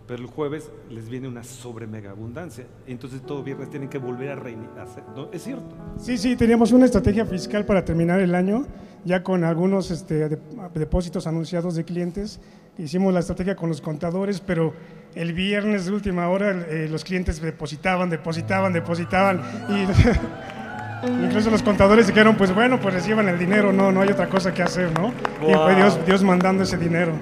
[0.07, 2.67] Pero el jueves les viene una sobre mega abundancia.
[2.87, 4.87] Entonces todo viernes tienen que volver a reiniciar.
[5.17, 5.29] ¿no?
[5.33, 5.65] Es cierto.
[5.99, 8.67] Sí, sí, teníamos una estrategia fiscal para terminar el año,
[9.07, 10.39] ya con algunos este, de-
[10.75, 12.39] depósitos anunciados de clientes.
[12.77, 14.75] Hicimos la estrategia con los contadores, pero
[15.15, 19.41] el viernes de última hora eh, los clientes depositaban, depositaban, depositaban.
[19.71, 19.87] Y
[21.25, 24.55] Incluso los contadores dijeron, pues bueno, pues reciban el dinero, no, no hay otra cosa
[24.55, 25.09] que hacer, ¿no?
[25.47, 25.77] Y fue Wow.
[25.77, 27.13] Dios, Dios mandando ese dinero.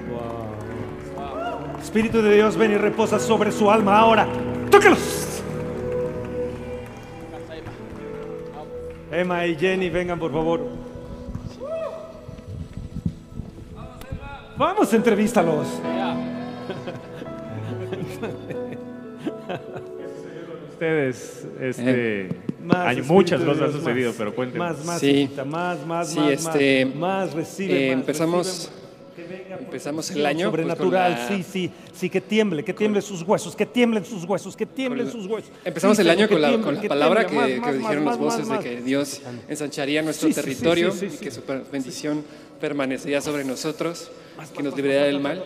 [1.83, 4.27] Espíritu de Dios, ven y reposa sobre su alma ahora.
[4.71, 5.41] ¡Tócalos!
[9.11, 10.61] Emma y Jenny, vengan por favor.
[14.57, 15.67] Vamos, entrevístalos.
[20.71, 22.29] Ustedes, este,
[22.63, 24.17] Más hay muchas cosas han sucedido, más.
[24.17, 24.65] pero cuéntenme.
[24.65, 25.29] Más, más, Sí.
[25.45, 28.82] más, más, Sí, más, este, más, más, recibe eh, más, empezamos- recibe
[29.59, 33.21] empezamos el año, pues, con sobrenatural, la- sí, sí, sí, que tiemble, que tiemble sus
[33.23, 35.51] huesos, que tiemblen sus huesos, que tiemblen Con la- sus huesos.
[35.65, 37.69] Empezamos Sí, el año que con la, tiemble, con la que palabra tiemble, que, más,
[37.71, 38.81] que más, dijeron más, las voces de que.
[38.81, 42.23] Dios ensancharía nuestro Sí, territorio sí, y que su bendición
[42.61, 44.09] permanecería sobre nosotros,
[44.55, 45.43] que nos libraría del mal.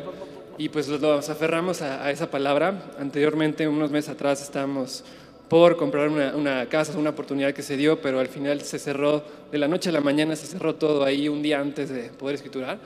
[0.59, 2.91] Y pues nos aferramos a, a esa palabra.
[2.99, 5.03] Anteriormente, unos meses atrás, estábamos
[5.49, 9.23] por comprar una, una casa, una oportunidad que se dio, pero al final se cerró,
[9.51, 12.35] de la noche a la mañana se cerró todo ahí un día antes de poder
[12.35, 12.79] escriturar.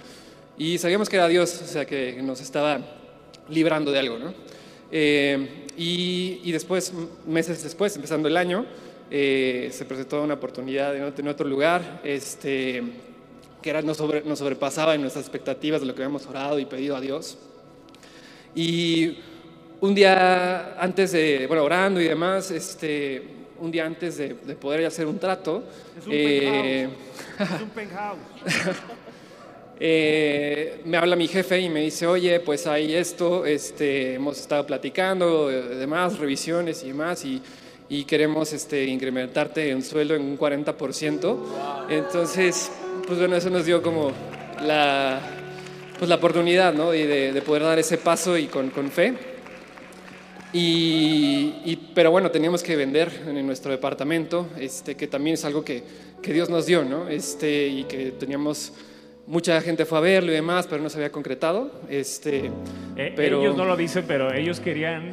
[0.61, 2.79] Y sabíamos que era Dios, o sea, que nos estaba
[3.49, 4.31] librando de algo, ¿no?
[4.91, 6.93] Eh, y, y después,
[7.25, 8.67] meses después, empezando el año,
[9.09, 12.83] eh, se presentó una oportunidad en otro, en otro lugar, este,
[13.59, 16.65] que era, nos, sobre- nos sobrepasaba en nuestras expectativas de lo que habíamos orado y
[16.65, 17.39] pedido a Dios.
[18.53, 19.17] Y
[19.79, 23.23] un día antes de, bueno, orando y demás, este,
[23.59, 25.63] un día antes de, de poder hacer un trato,
[25.97, 26.87] Es un eh,
[27.39, 27.55] penthouse.
[27.55, 28.17] Es un penthouse.
[29.83, 34.63] eh, me habla mi jefe y me dice, oye, pues hay esto, este, hemos estado
[34.67, 37.41] platicando, eh, demás, revisiones y demás, y,
[37.89, 41.37] y queremos este, incrementarte un sueldo en un 40%.
[41.89, 42.71] Entonces,
[43.07, 44.11] pues bueno, eso nos dio como
[44.63, 45.19] la,
[45.97, 46.93] pues la oportunidad, ¿no?
[46.93, 49.15] Y de, de poder dar ese paso y con, con fe.
[50.53, 55.63] Y, y- pero bueno, teníamos que vender en nuestro departamento, este, que también es algo
[55.63, 55.81] que,
[56.21, 57.07] que Dios nos dio, ¿no?
[57.09, 58.73] Este, y que teníamos,
[59.27, 61.71] mucha gente fue a verlo y demás, pero no se había concretado.
[61.89, 62.51] Este,
[62.95, 65.11] Eh, pero, Ellos no lo dicen, pero ellos querían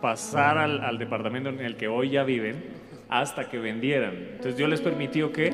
[0.00, 2.64] pasar al, al departamento en el que hoy ya viven
[3.08, 4.14] hasta que vendieran.
[4.32, 5.52] Entonces Dios les permitió que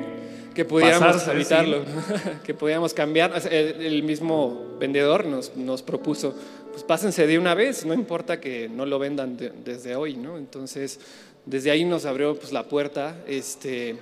[0.53, 1.83] que pudiéramos habitarlo,
[2.43, 3.31] que pudiéramos cambiar.
[3.49, 6.35] El, el mismo vendedor nos, nos propuso,
[6.71, 10.37] pues pásense de una vez, no importa que no lo vendan de- desde hoy, ¿no?
[10.37, 10.99] Entonces,
[11.47, 13.95] desde ahí nos abrió pues, la puerta, este,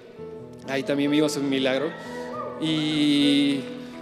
[0.68, 1.86] ahí también vimos un milagro.
[2.62, 3.62] Y,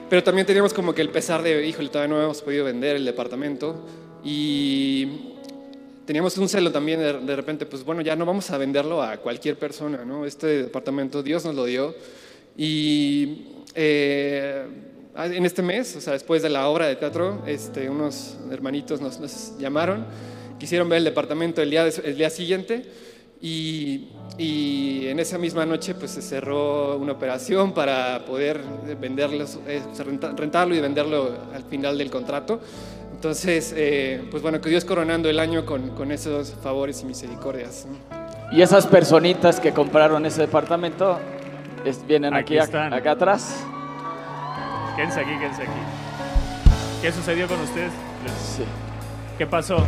[0.09, 3.05] pero también teníamos como que el pesar de, híjole, todavía no hemos podido vender el
[3.05, 3.85] departamento.
[4.23, 5.35] Y
[6.05, 9.17] teníamos un celo también de, de repente, pues bueno, ya no vamos a venderlo a
[9.17, 10.25] cualquier persona, ¿no?
[10.25, 11.95] Este departamento Dios nos lo dio
[12.57, 13.45] y
[13.75, 14.65] eh,
[15.15, 19.19] en este mes, o sea, después de la obra de teatro, este, unos hermanitos nos,
[19.19, 20.05] nos llamaron,
[20.59, 22.85] quisieron ver el departamento el día, el día siguiente
[23.41, 28.61] y, y en esa misma noche pues se cerró una operación para poder
[28.99, 32.59] venderlos, eh, renta- rentarlo y venderlo al final del contrato.
[33.13, 37.85] Entonces, eh, pues bueno, que Dios coronando el año con, con esos favores y misericordias.
[38.51, 41.19] Y esas personitas que compraron ese departamento
[41.85, 42.93] es- vienen aquí, Aquí a- están.
[42.93, 43.63] acá atrás.
[44.95, 45.71] Quédense aquí, quédense aquí.
[47.01, 47.91] ¿Qué sucedió con ustedes?
[48.55, 48.63] Sí.
[49.37, 49.85] ¿Qué pasó?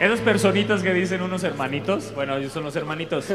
[0.00, 3.26] Esas personitas que dicen unos hermanitos, bueno, ellos son los hermanitos.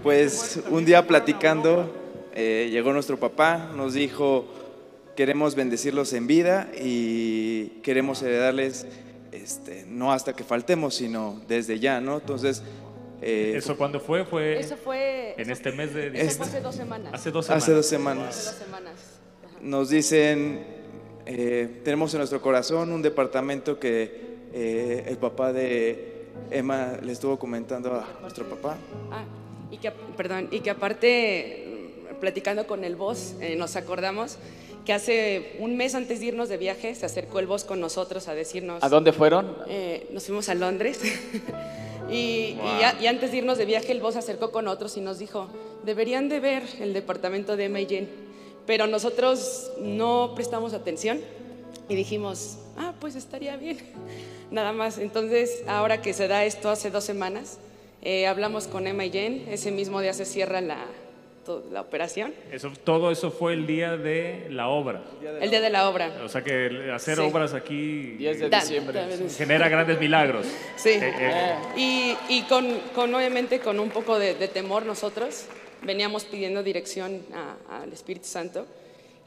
[0.00, 1.92] Pues un día platicando,
[2.32, 4.46] eh, llegó nuestro papá, nos dijo,
[5.16, 8.86] queremos bendecirlos en vida y queremos heredarles,
[9.32, 12.18] este, no hasta que faltemos, sino desde ya, ¿no?
[12.18, 12.62] Entonces,
[13.20, 14.24] eh, ¿Eso cuándo fue?
[14.24, 15.34] Fue Eso fue.
[15.36, 16.36] en este mes de eso diciembre.
[16.36, 17.14] fue hace dos semanas.
[17.14, 17.62] Hace dos semanas.
[17.64, 18.28] hace dos semanas.
[18.28, 19.20] Hace dos semanas.
[19.60, 20.64] nos dicen,
[21.26, 27.38] eh, tenemos en nuestro corazón un departamento que eh, el papá de Emma le estuvo
[27.38, 28.76] comentando a nuestro papá.
[29.10, 29.24] Ah,
[29.70, 31.66] y que, perdón, y que aparte,
[32.14, 34.38] mm, platicando con el boss, eh, nos acordamos
[34.84, 38.26] que hace un mes antes de irnos de viaje se acercó el boss con nosotros
[38.28, 38.82] a decirnos.
[38.82, 39.54] ¿A dónde fueron?
[39.68, 41.00] Eh, nos fuimos a Londres.
[42.10, 42.66] y, y Wow.
[42.84, 45.18] a- y antes de irnos de viaje, el boss se acercó con otros y nos
[45.18, 45.48] dijo:
[45.84, 48.08] deberían de ver el departamento de Emma y Jen.
[48.66, 51.20] Pero nosotros no prestamos atención
[51.88, 53.78] y dijimos: ah, pues estaría bien.
[54.50, 54.98] Nada más.
[54.98, 57.58] Entonces, ahora que se da esto hace dos semanas,
[58.02, 59.46] eh, hablamos con Emma y Jen.
[59.48, 60.86] Ese mismo día se cierra la,
[61.72, 62.34] la operación.
[62.52, 65.02] Eso, todo eso fue el día de la obra.
[65.40, 66.12] El día de la obra.
[66.24, 67.22] O sea que hacer Sí.
[67.22, 69.00] obras aquí 10 de Da- diciembre.
[69.06, 70.46] da- genera grandes milagros.
[70.76, 70.90] Sí.
[70.90, 75.46] Eh, eh, Y, y con, con, obviamente con un poco de, de temor nosotros
[75.82, 77.22] veníamos pidiendo dirección
[77.70, 78.66] al Espíritu Santo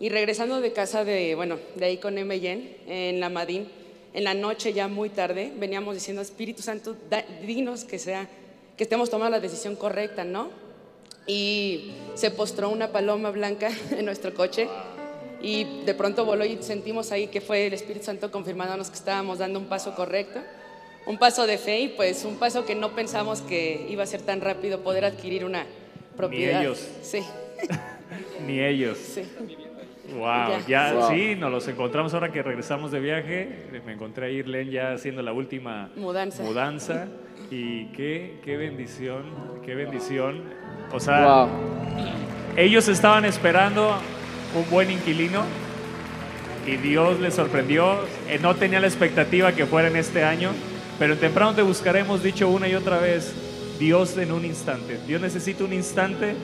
[0.02, 3.70] y regresando de casa de, bueno, de ahí con Emma y Jen, en la Madín,
[4.14, 8.28] en la noche ya muy tarde, veníamos diciendo, Espíritu Santo, da- dinos que sea,
[8.76, 10.50] que estemos tomando la decisión correcta, ¿no?
[11.28, 14.68] y se postró una paloma blanca en nuestro coche
[15.40, 19.38] y de pronto voló y sentimos ahí que fue el Espíritu Santo confirmándonos que estábamos
[19.38, 20.40] dando un paso correcto,
[21.06, 24.22] un paso de fe y pues un paso que no pensamos que iba a ser
[24.24, 25.68] tan rápido poder adquirir una
[26.18, 26.62] propiedad.
[26.62, 26.88] ellos.
[27.04, 27.20] Sí.
[28.48, 28.98] Ni ellos.
[28.98, 29.22] Sí.
[30.14, 30.90] Wow, Ya.
[30.92, 31.10] ya, Wow.
[31.10, 33.70] sí, nos los encontramos ahora que regresamos de viaje.
[33.86, 36.44] Me encontré a Irlen ya haciendo la última Mudanza.
[36.44, 37.08] mudanza.
[37.50, 39.24] Y qué, qué bendición,
[39.66, 40.44] qué bendición.
[40.92, 41.48] O sea,
[42.56, 43.96] ellos estaban esperando
[44.56, 45.44] un buen inquilino
[46.68, 47.96] y Dios les sorprendió.
[48.30, 50.52] Eh, no tenía la expectativa que fuera en este año,
[51.00, 53.34] pero en temprano te buscaremos, dicho una y otra vez,
[53.80, 55.00] Dios en un instante.
[55.08, 56.36] Dios necesita un instante.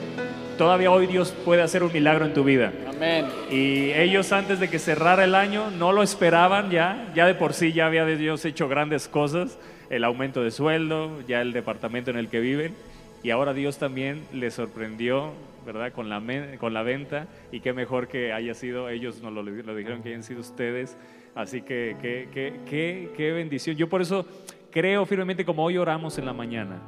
[0.58, 2.72] Todavía hoy Dios puede hacer un milagro en tu vida.
[2.88, 3.26] Amén.
[3.48, 7.54] Y ellos antes de que cerrara el año no lo esperaban ya, ya de por
[7.54, 9.56] sí ya había Dios hecho grandes cosas,
[9.88, 12.74] el aumento de sueldo, ya el departamento en el que viven,
[13.22, 15.32] y ahora Dios también les sorprendió,
[15.64, 15.92] ¿verdad?
[15.92, 16.20] Con la,
[16.58, 20.08] con la venta, y qué mejor que haya sido, ellos nos lo, lo dijeron que
[20.08, 20.96] hayan sido ustedes,
[21.36, 23.76] así que qué, qué, qué, qué bendición.
[23.76, 24.26] Yo por eso
[24.72, 26.80] creo firmemente como hoy oramos en la mañana,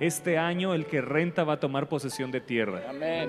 [0.00, 2.82] este año el que renta va a tomar posesión de tierra.
[2.88, 3.28] Amén.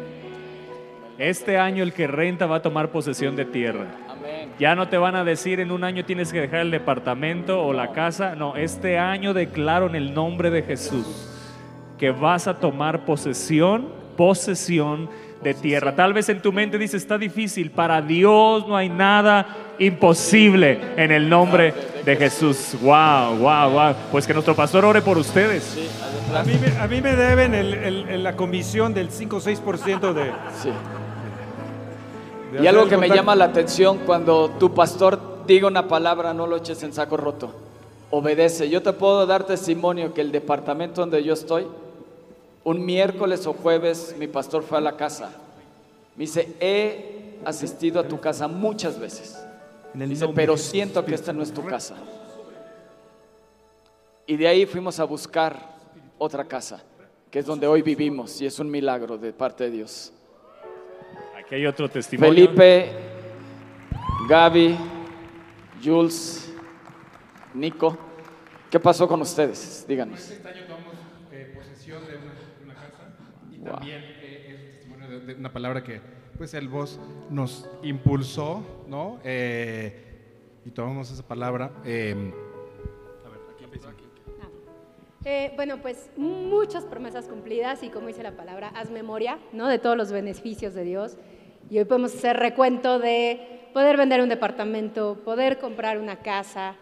[1.18, 3.88] Este año el que renta va a tomar posesión de tierra.
[4.10, 4.52] Amén.
[4.60, 7.72] Ya no te van a decir en un año tienes que dejar el departamento o
[7.72, 8.36] la casa.
[8.36, 11.32] No, este año declaro en el nombre de Jesús
[11.98, 13.88] que vas a tomar posesión,
[14.18, 15.10] posesión
[15.44, 15.96] de tierra.
[15.96, 17.70] Tal vez en tu mente dices, está difícil.
[17.72, 19.46] Para Dios no hay nada
[19.78, 22.76] imposible en el nombre de Jesús.
[22.82, 23.94] Wow, wow, wow.
[24.12, 25.78] Pues que nuestro pastor ore por ustedes.
[26.36, 29.40] A mí, me- a mí me deben el- el- el- la comisión del 5 o
[29.42, 30.32] 6% de...
[30.62, 30.70] Sí.
[32.58, 36.48] de Y algo que me llama la atención, cuando tu pastor diga una palabra, no
[36.48, 37.54] lo eches en saco roto.
[38.12, 38.70] Obedece.
[38.70, 41.68] Yo te puedo dar testimonio que el departamento donde yo estoy,
[42.66, 45.32] un miércoles o jueves, mi pastor fue a la casa.
[46.18, 49.42] Me dice, he asistido a tu casa muchas veces.
[49.94, 51.96] Dice, pero siento que esta no es tu casa.
[54.28, 55.76] Y de ahí fuimos a buscar
[56.18, 56.84] otra casa,
[57.32, 60.12] que es donde hoy vivimos, y es un milagro de parte de Dios.
[61.38, 62.34] Aquí hay otro testimonio.
[62.34, 62.92] Felipe,
[64.28, 64.78] Gaby,
[65.84, 66.52] Jules,
[67.54, 67.98] Nico,
[68.70, 69.86] ¿qué pasó con ustedes?
[69.88, 70.30] Díganos.
[70.30, 70.96] Este año tomamos
[71.32, 73.14] eh, posesión de una, de una casa
[73.52, 73.74] y Wow.
[73.76, 76.00] también eh, es un testimonio de, de una palabra que
[76.38, 79.20] pues el voz nos impulsó, ¿no?
[79.24, 80.02] Eh,
[80.66, 81.72] y tomamos esa palabra.
[81.86, 82.12] eh,
[83.26, 83.90] a ver, aquí empiezo.
[85.28, 89.68] Eh, bueno, pues muchas promesas cumplidas y como dice la palabra, haz memoria, ¿no?
[89.68, 91.18] De todos los beneficios de Dios.
[91.70, 96.76] Y hoy podemos hacer recuento de poder vender un departamento, poder comprar una casa.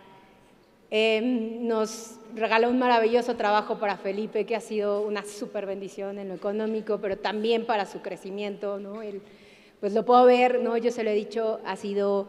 [0.95, 6.27] Eh, nos regaló un maravilloso trabajo para Felipe, que ha sido una súper bendición en
[6.27, 9.01] lo económico, pero también para su crecimiento, ¿no?
[9.01, 9.19] Él,
[9.79, 10.77] pues lo puedo ver, ¿no?
[10.77, 12.27] Yo se lo he dicho, ha sido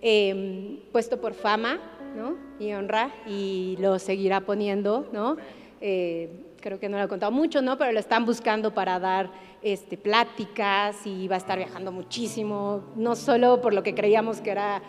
[0.00, 1.80] eh, puesto por fama,
[2.16, 2.36] ¿no?
[2.64, 5.36] Y honra, y lo seguirá poniendo, ¿no?
[5.80, 6.28] Eh,
[6.60, 7.76] creo que no lo he contado mucho, ¿no?
[7.78, 9.28] Pero lo están buscando para dar
[9.60, 14.52] este, pláticas y va a estar viajando muchísimo, no solo por lo que creíamos que
[14.52, 14.82] era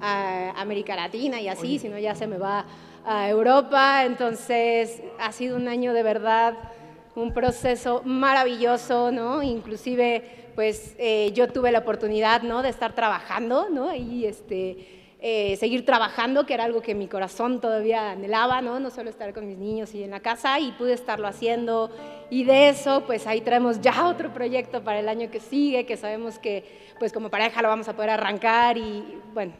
[0.00, 2.64] a América Latina y así, sino ya se me va
[3.04, 4.04] a Europa.
[4.04, 6.54] Entonces, ha sido un año de verdad,
[7.14, 9.42] un proceso maravilloso, ¿no?
[9.42, 12.62] Inclusive, pues eh, yo tuve la oportunidad, ¿no?
[12.62, 13.94] De estar trabajando, ¿no?
[13.94, 18.80] Y este, eh, seguir trabajando, que era algo que mi corazón todavía anhelaba, ¿no?
[18.80, 21.90] No solo estar con mis niños y en la casa, y pude estarlo haciendo.
[22.30, 25.96] Y de eso, pues ahí traemos ya otro proyecto para el año que sigue, que
[25.96, 26.64] sabemos que,
[26.98, 29.52] pues como pareja lo vamos a poder arrancar y, bueno,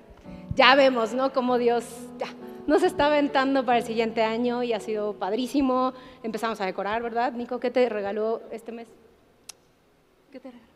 [0.60, 1.32] ya vemos, ¿no?
[1.32, 1.84] Cómo Dios
[2.18, 2.26] ya
[2.66, 5.94] nos está aventando para el siguiente año y ha sido padrísimo.
[6.22, 7.32] Empezamos a decorar, ¿verdad?
[7.32, 8.86] Nico, ¿qué te regaló este mes?
[10.30, 10.66] ¿Qué te regaló?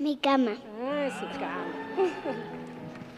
[0.00, 0.56] Mi cama.
[0.82, 1.64] Ah, su cama.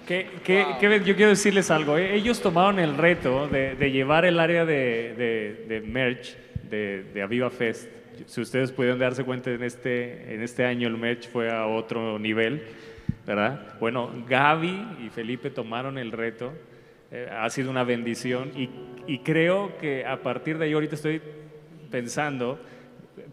[0.06, 1.96] Que, que- que yo quiero decirles algo.
[1.96, 2.14] eh.
[2.14, 6.36] Ellos tomaron el reto de, de llevar el área de, de- de merch
[6.70, 7.88] de, de Aviva Fest.
[8.26, 12.18] Si ustedes pudieron darse cuenta, en este, en este año el merch fue a otro
[12.18, 12.62] nivel,
[13.26, 13.74] ¿verdad?
[13.80, 16.52] Bueno, Gaby y Felipe tomaron el reto.
[17.10, 18.68] eh, ha sido una bendición y,
[19.06, 21.20] y creo que a partir de ahí ahorita estoy
[21.90, 22.58] pensando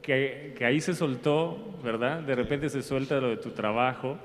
[0.02, 2.22] que, que ahí se soltó, ¿verdad?
[2.22, 4.18] De repente se suelta lo de tu trabajo,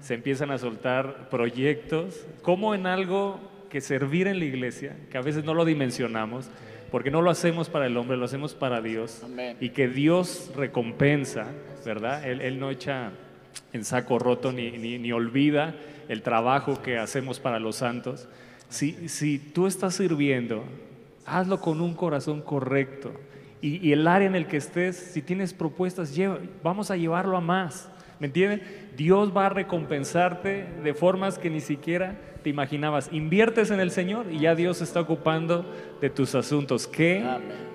[0.00, 5.20] se empiezan a soltar proyectos, como en algo que servir en la iglesia, que a
[5.22, 6.50] veces no lo dimensionamos,
[6.90, 9.56] porque no lo hacemos para el hombre, lo hacemos para Dios, Amén.
[9.60, 11.46] y que Dios recompensa,
[11.84, 12.26] ¿verdad?
[12.26, 13.12] Él, él no echa
[13.72, 15.74] en saco roto ni, ni, ni olvida
[16.08, 18.28] el trabajo que hacemos para los santos.
[18.68, 20.64] Si, si tú estás sirviendo,
[21.26, 23.12] hazlo con un corazón correcto
[23.60, 27.36] Y, y el área en el que estés, si tienes propuestas, lleva- vamos a llevarlo
[27.36, 27.90] a más.
[28.20, 28.60] ¿Me entiendes?
[28.96, 33.08] Dios va a recompensarte de formas que ni siquiera te imaginabas.
[33.12, 35.64] Inviertes en el Señor y ya Dios se está ocupando
[36.00, 36.86] de tus asuntos.
[36.86, 37.24] Qué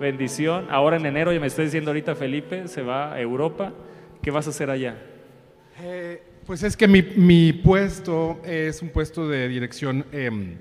[0.00, 0.66] bendición.
[0.70, 3.72] Ahora en enero, ya me está diciendo ahorita Felipe, se va a Europa.
[4.22, 4.96] ¿Qué vas a hacer allá?
[5.80, 10.56] Eh, pues es que mi, mi puesto es un puesto de dirección em,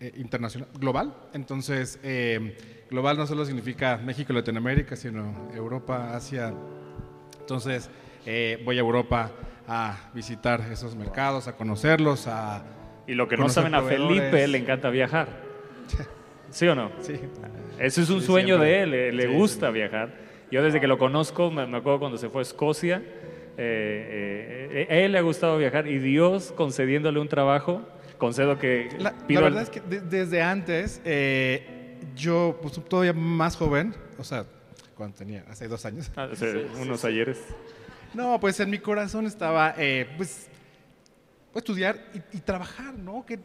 [0.00, 1.14] eh, internacional, global.
[1.32, 2.52] Entonces, em,
[2.90, 6.54] global no solo significa México y Latinoamérica, sino Europa, Asia.
[7.40, 7.90] Entonces,
[8.26, 9.32] eh, voy a Europa
[9.66, 12.64] a visitar esos mercados, a conocerlos, a...
[13.06, 13.82] Y lo que no saben a.
[13.82, 15.28] Felipe, le encanta viajar.
[16.50, 16.90] ¿Sí o no?
[17.00, 17.14] Sí.
[17.78, 18.68] Ese es un Sí, sueño siempre.
[18.68, 20.14] de él, le, le Sí, gusta viajar.
[20.50, 23.02] Yo desde que lo conozco, me, me acuerdo cuando se fue a Escocia,
[23.56, 27.82] eh, eh, eh, a él le ha gustado viajar y Dios concediéndole un trabajo,
[28.18, 32.74] concedo que La, pido la al- verdad es que de- desde antes, eh, yo, pues
[32.88, 34.44] todavía más joven, o sea,
[34.96, 36.10] cuando tenía, hace dos años.
[36.16, 37.40] Ah, hace unos ayeres.
[38.12, 40.48] No, pues en mi corazón estaba, eh, pues,
[41.54, 43.24] estudiar y, y trabajar, ¿no?
[43.26, 43.38] Que,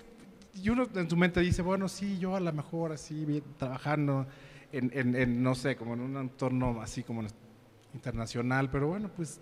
[0.55, 4.27] y uno en su mente dice, bueno, sí, yo a lo mejor así, bien, trabajando
[4.71, 7.23] en, en- en, no sé, como en un entorno así como
[7.93, 9.39] internacional, pero bueno, pues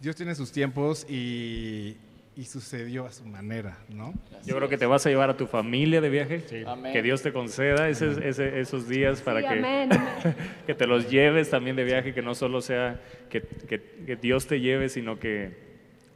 [0.00, 1.96] Dios tiene sus tiempos y,
[2.36, 4.14] y sucedió a su manera, ¿no?
[4.44, 6.92] Yo creo que te vas a llevar a tu familia de viaje, Amén.
[6.92, 9.88] que Dios te conceda ese- ese- esos días para Sí, que, amén,
[10.66, 14.46] que te los lleves también de viaje, que no solo sea que, que- que Dios
[14.46, 15.56] te lleve, sino que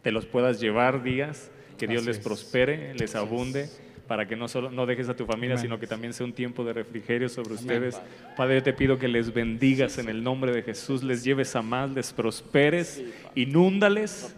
[0.02, 2.22] te los puedas llevar días, que Dios Así les es.
[2.24, 3.68] prospere, les abunde,
[4.12, 5.62] para que no solo no dejes a tu familia, Amén.
[5.62, 7.94] sino que también sea un tiempo de refrigerio sobre Amén, ustedes.
[7.94, 8.10] Padre.
[8.36, 11.62] Padre, yo te pido que les bendigas en el nombre de Jesús, les lleves a
[11.62, 13.02] más, les prosperes,
[13.34, 14.36] inúndales.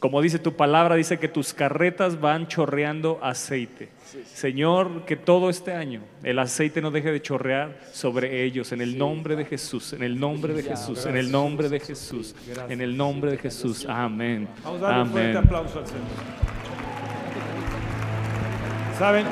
[0.00, 3.90] Como dice tu palabra, dice que tus carretas van chorreando aceite.
[4.24, 8.98] Señor, que todo este año el aceite no deje de chorrear sobre ellos, en el
[8.98, 12.34] nombre de Jesús, en el nombre de Jesús, en el nombre de Jesús,
[12.68, 13.86] en el nombre de Jesús.
[13.88, 14.48] Amén.
[14.64, 16.65] Vamos a darle un fuerte aplauso al Señor.
[18.98, 19.26] ¿Saben?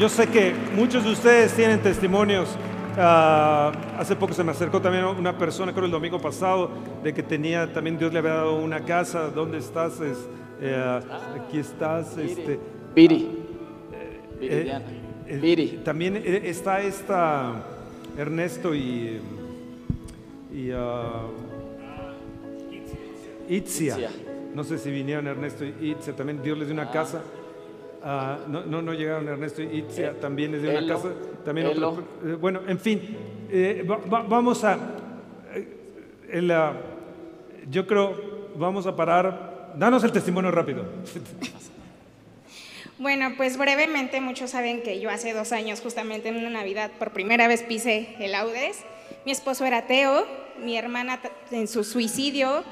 [0.00, 2.56] Yo sé que muchos de ustedes tienen testimonios.
[2.96, 6.70] Ah, hace poco se me acercó también una persona, creo el domingo pasado,
[7.02, 9.28] de que tenía, también Dios le había dado una casa.
[9.28, 10.00] ¿Dónde estás?
[10.00, 10.18] Es,
[10.60, 11.00] eh,
[11.40, 12.16] aquí estás.
[12.18, 12.58] Este,
[12.94, 13.38] Viri.
[13.92, 14.84] eh, Viridiana.
[15.26, 15.80] eh, Viri.
[15.84, 17.52] También eh, está esta
[18.16, 19.20] Ernesto y,
[20.52, 21.26] y ah.
[23.48, 23.96] Itzia.
[24.54, 26.14] No sé si vinieron Ernesto y Itzia.
[26.14, 27.22] También Dios les dio una casa.
[28.04, 30.18] Ah, no, no, no llegaron Ernesto y Itzia.
[30.20, 30.94] También les dio una Elo.
[30.96, 31.08] casa.
[31.44, 31.90] También Elo.
[31.90, 33.16] otro- eh, bueno, en fin.
[33.50, 34.74] eh, va- va- vamos a.
[35.54, 35.68] eh,
[36.30, 36.72] el, ah,
[37.70, 39.72] yo creo, vamos a parar.
[39.76, 40.84] Danos el testimonio rápido.
[42.98, 47.10] Bueno, pues brevemente, muchos saben que yo hace dos años, justamente en una Navidad, por
[47.10, 48.78] primera vez pisé el Audes.
[49.24, 50.24] Mi esposo era ateo,
[50.62, 51.20] mi hermana
[51.50, 52.62] en su suicidio.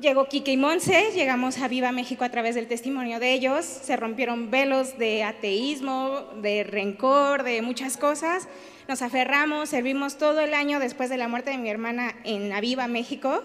[0.00, 3.64] Llegó Kike y Monse, llegamos a Viva México a través del testimonio de ellos.
[3.64, 8.46] Se rompieron velos de ateísmo, de rencor, de muchas cosas.
[8.86, 12.86] Nos aferramos, servimos todo el año después de la muerte de mi hermana en Aviva
[12.86, 13.42] México.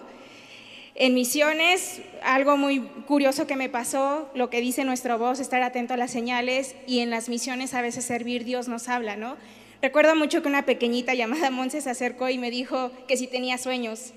[0.94, 2.78] En misiones, algo muy
[3.08, 7.00] curioso que me pasó, lo que dice nuestro voz, estar atento a las señales y
[7.00, 9.36] en las misiones a veces servir, Dios nos habla, ¿no?
[9.82, 13.58] Recuerdo mucho que una pequeñita llamada Monse se acercó y me dijo que si tenía
[13.58, 14.12] sueños.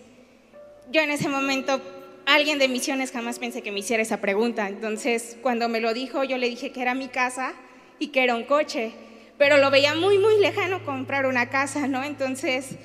[0.92, 1.82] Yo en ese momento,
[2.28, 6.24] alguien de misiones jamás pensé que me hiciera esa pregunta, entonces cuando me lo dijo
[6.24, 7.54] yo le dije que era mi casa
[8.00, 8.92] y que era un coche,
[9.38, 12.04] pero lo veía muy, muy lejano comprar una casa, ¿no?
[12.04, 12.76] Entonces,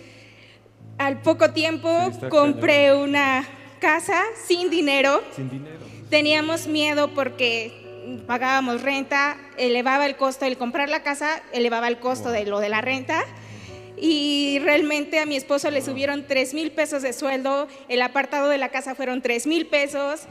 [0.99, 1.91] al poco tiempo
[2.31, 3.47] compré una
[3.81, 5.23] casa sin dinero.
[5.35, 5.81] Sin dinero.
[6.09, 12.31] Teníamos miedo porque pagábamos renta, elevaba el costo, el comprar la casa elevaba el costo
[12.31, 13.25] de lo de la renta.
[14.05, 18.59] Y realmente a mi esposo le subieron 3 mil pesos de sueldo, el apartado de
[18.59, 20.23] la casa fueron 3 mil pesos,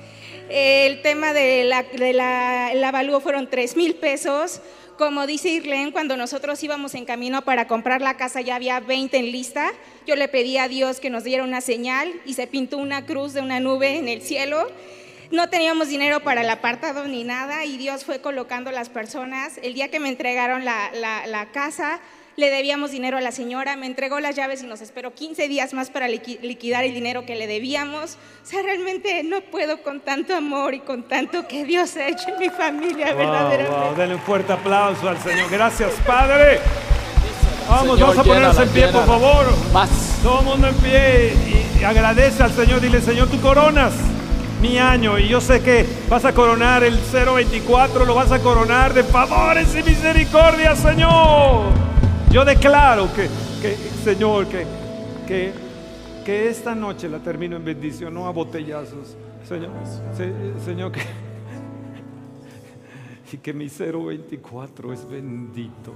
[0.49, 4.59] el tema del la, de la- el avalúo fueron 3 mil pesos.
[4.97, 9.15] Como dice Irlen, cuando nosotros íbamos en camino para comprar la casa ya había 20
[9.17, 9.71] en lista.
[10.05, 13.31] Yo le pedí a Dios que nos diera una señal y se pintó una cruz
[13.31, 14.69] de una nube en el cielo.
[15.31, 19.59] No teníamos dinero para el apartado ni nada y Dios fue colocando las personas.
[19.63, 22.01] El día que me entregaron la, la- la casa,
[22.37, 25.73] le debíamos dinero a la señora, me entregó las llaves y nos esperó 15 días
[25.73, 28.17] más para liqui- liquidar el dinero que le debíamos.
[28.43, 32.29] O sea, realmente no puedo con tanto amor y con tanto que Dios ha hecho
[32.29, 33.71] en mi familia, Wow, verdaderamente.
[33.71, 35.49] wow, denle un fuerte aplauso al Señor.
[35.51, 36.59] Gracias, Padre.
[37.69, 39.45] Vamos, Señor, vamos a ponernos llénala, en pie, por favor.
[39.73, 39.89] Más.
[40.23, 41.33] Todo el mundo en pie
[41.77, 42.81] y, y agradece al Señor.
[42.81, 43.93] Dile, Señor, tú coronas
[44.61, 48.93] mi año y yo sé que vas a coronar el 024, lo vas a coronar
[48.93, 51.71] de favores y misericordia, Señor.
[52.31, 53.27] Yo declaro que
[53.61, 54.65] que, Señor, que,
[55.27, 55.51] que,
[56.25, 59.15] que esta noche la termino en bendición, no a botellazos.
[59.47, 59.69] Señor,
[60.15, 61.01] se- Señor, que,
[63.33, 65.93] y que mi 024 es bendito,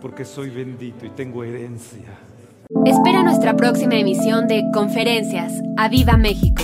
[0.00, 2.18] porque soy bendito y tengo herencia.
[2.84, 5.52] Espera nuestra próxima emisión de Conferencias.
[5.76, 6.62] ¡A Viva México!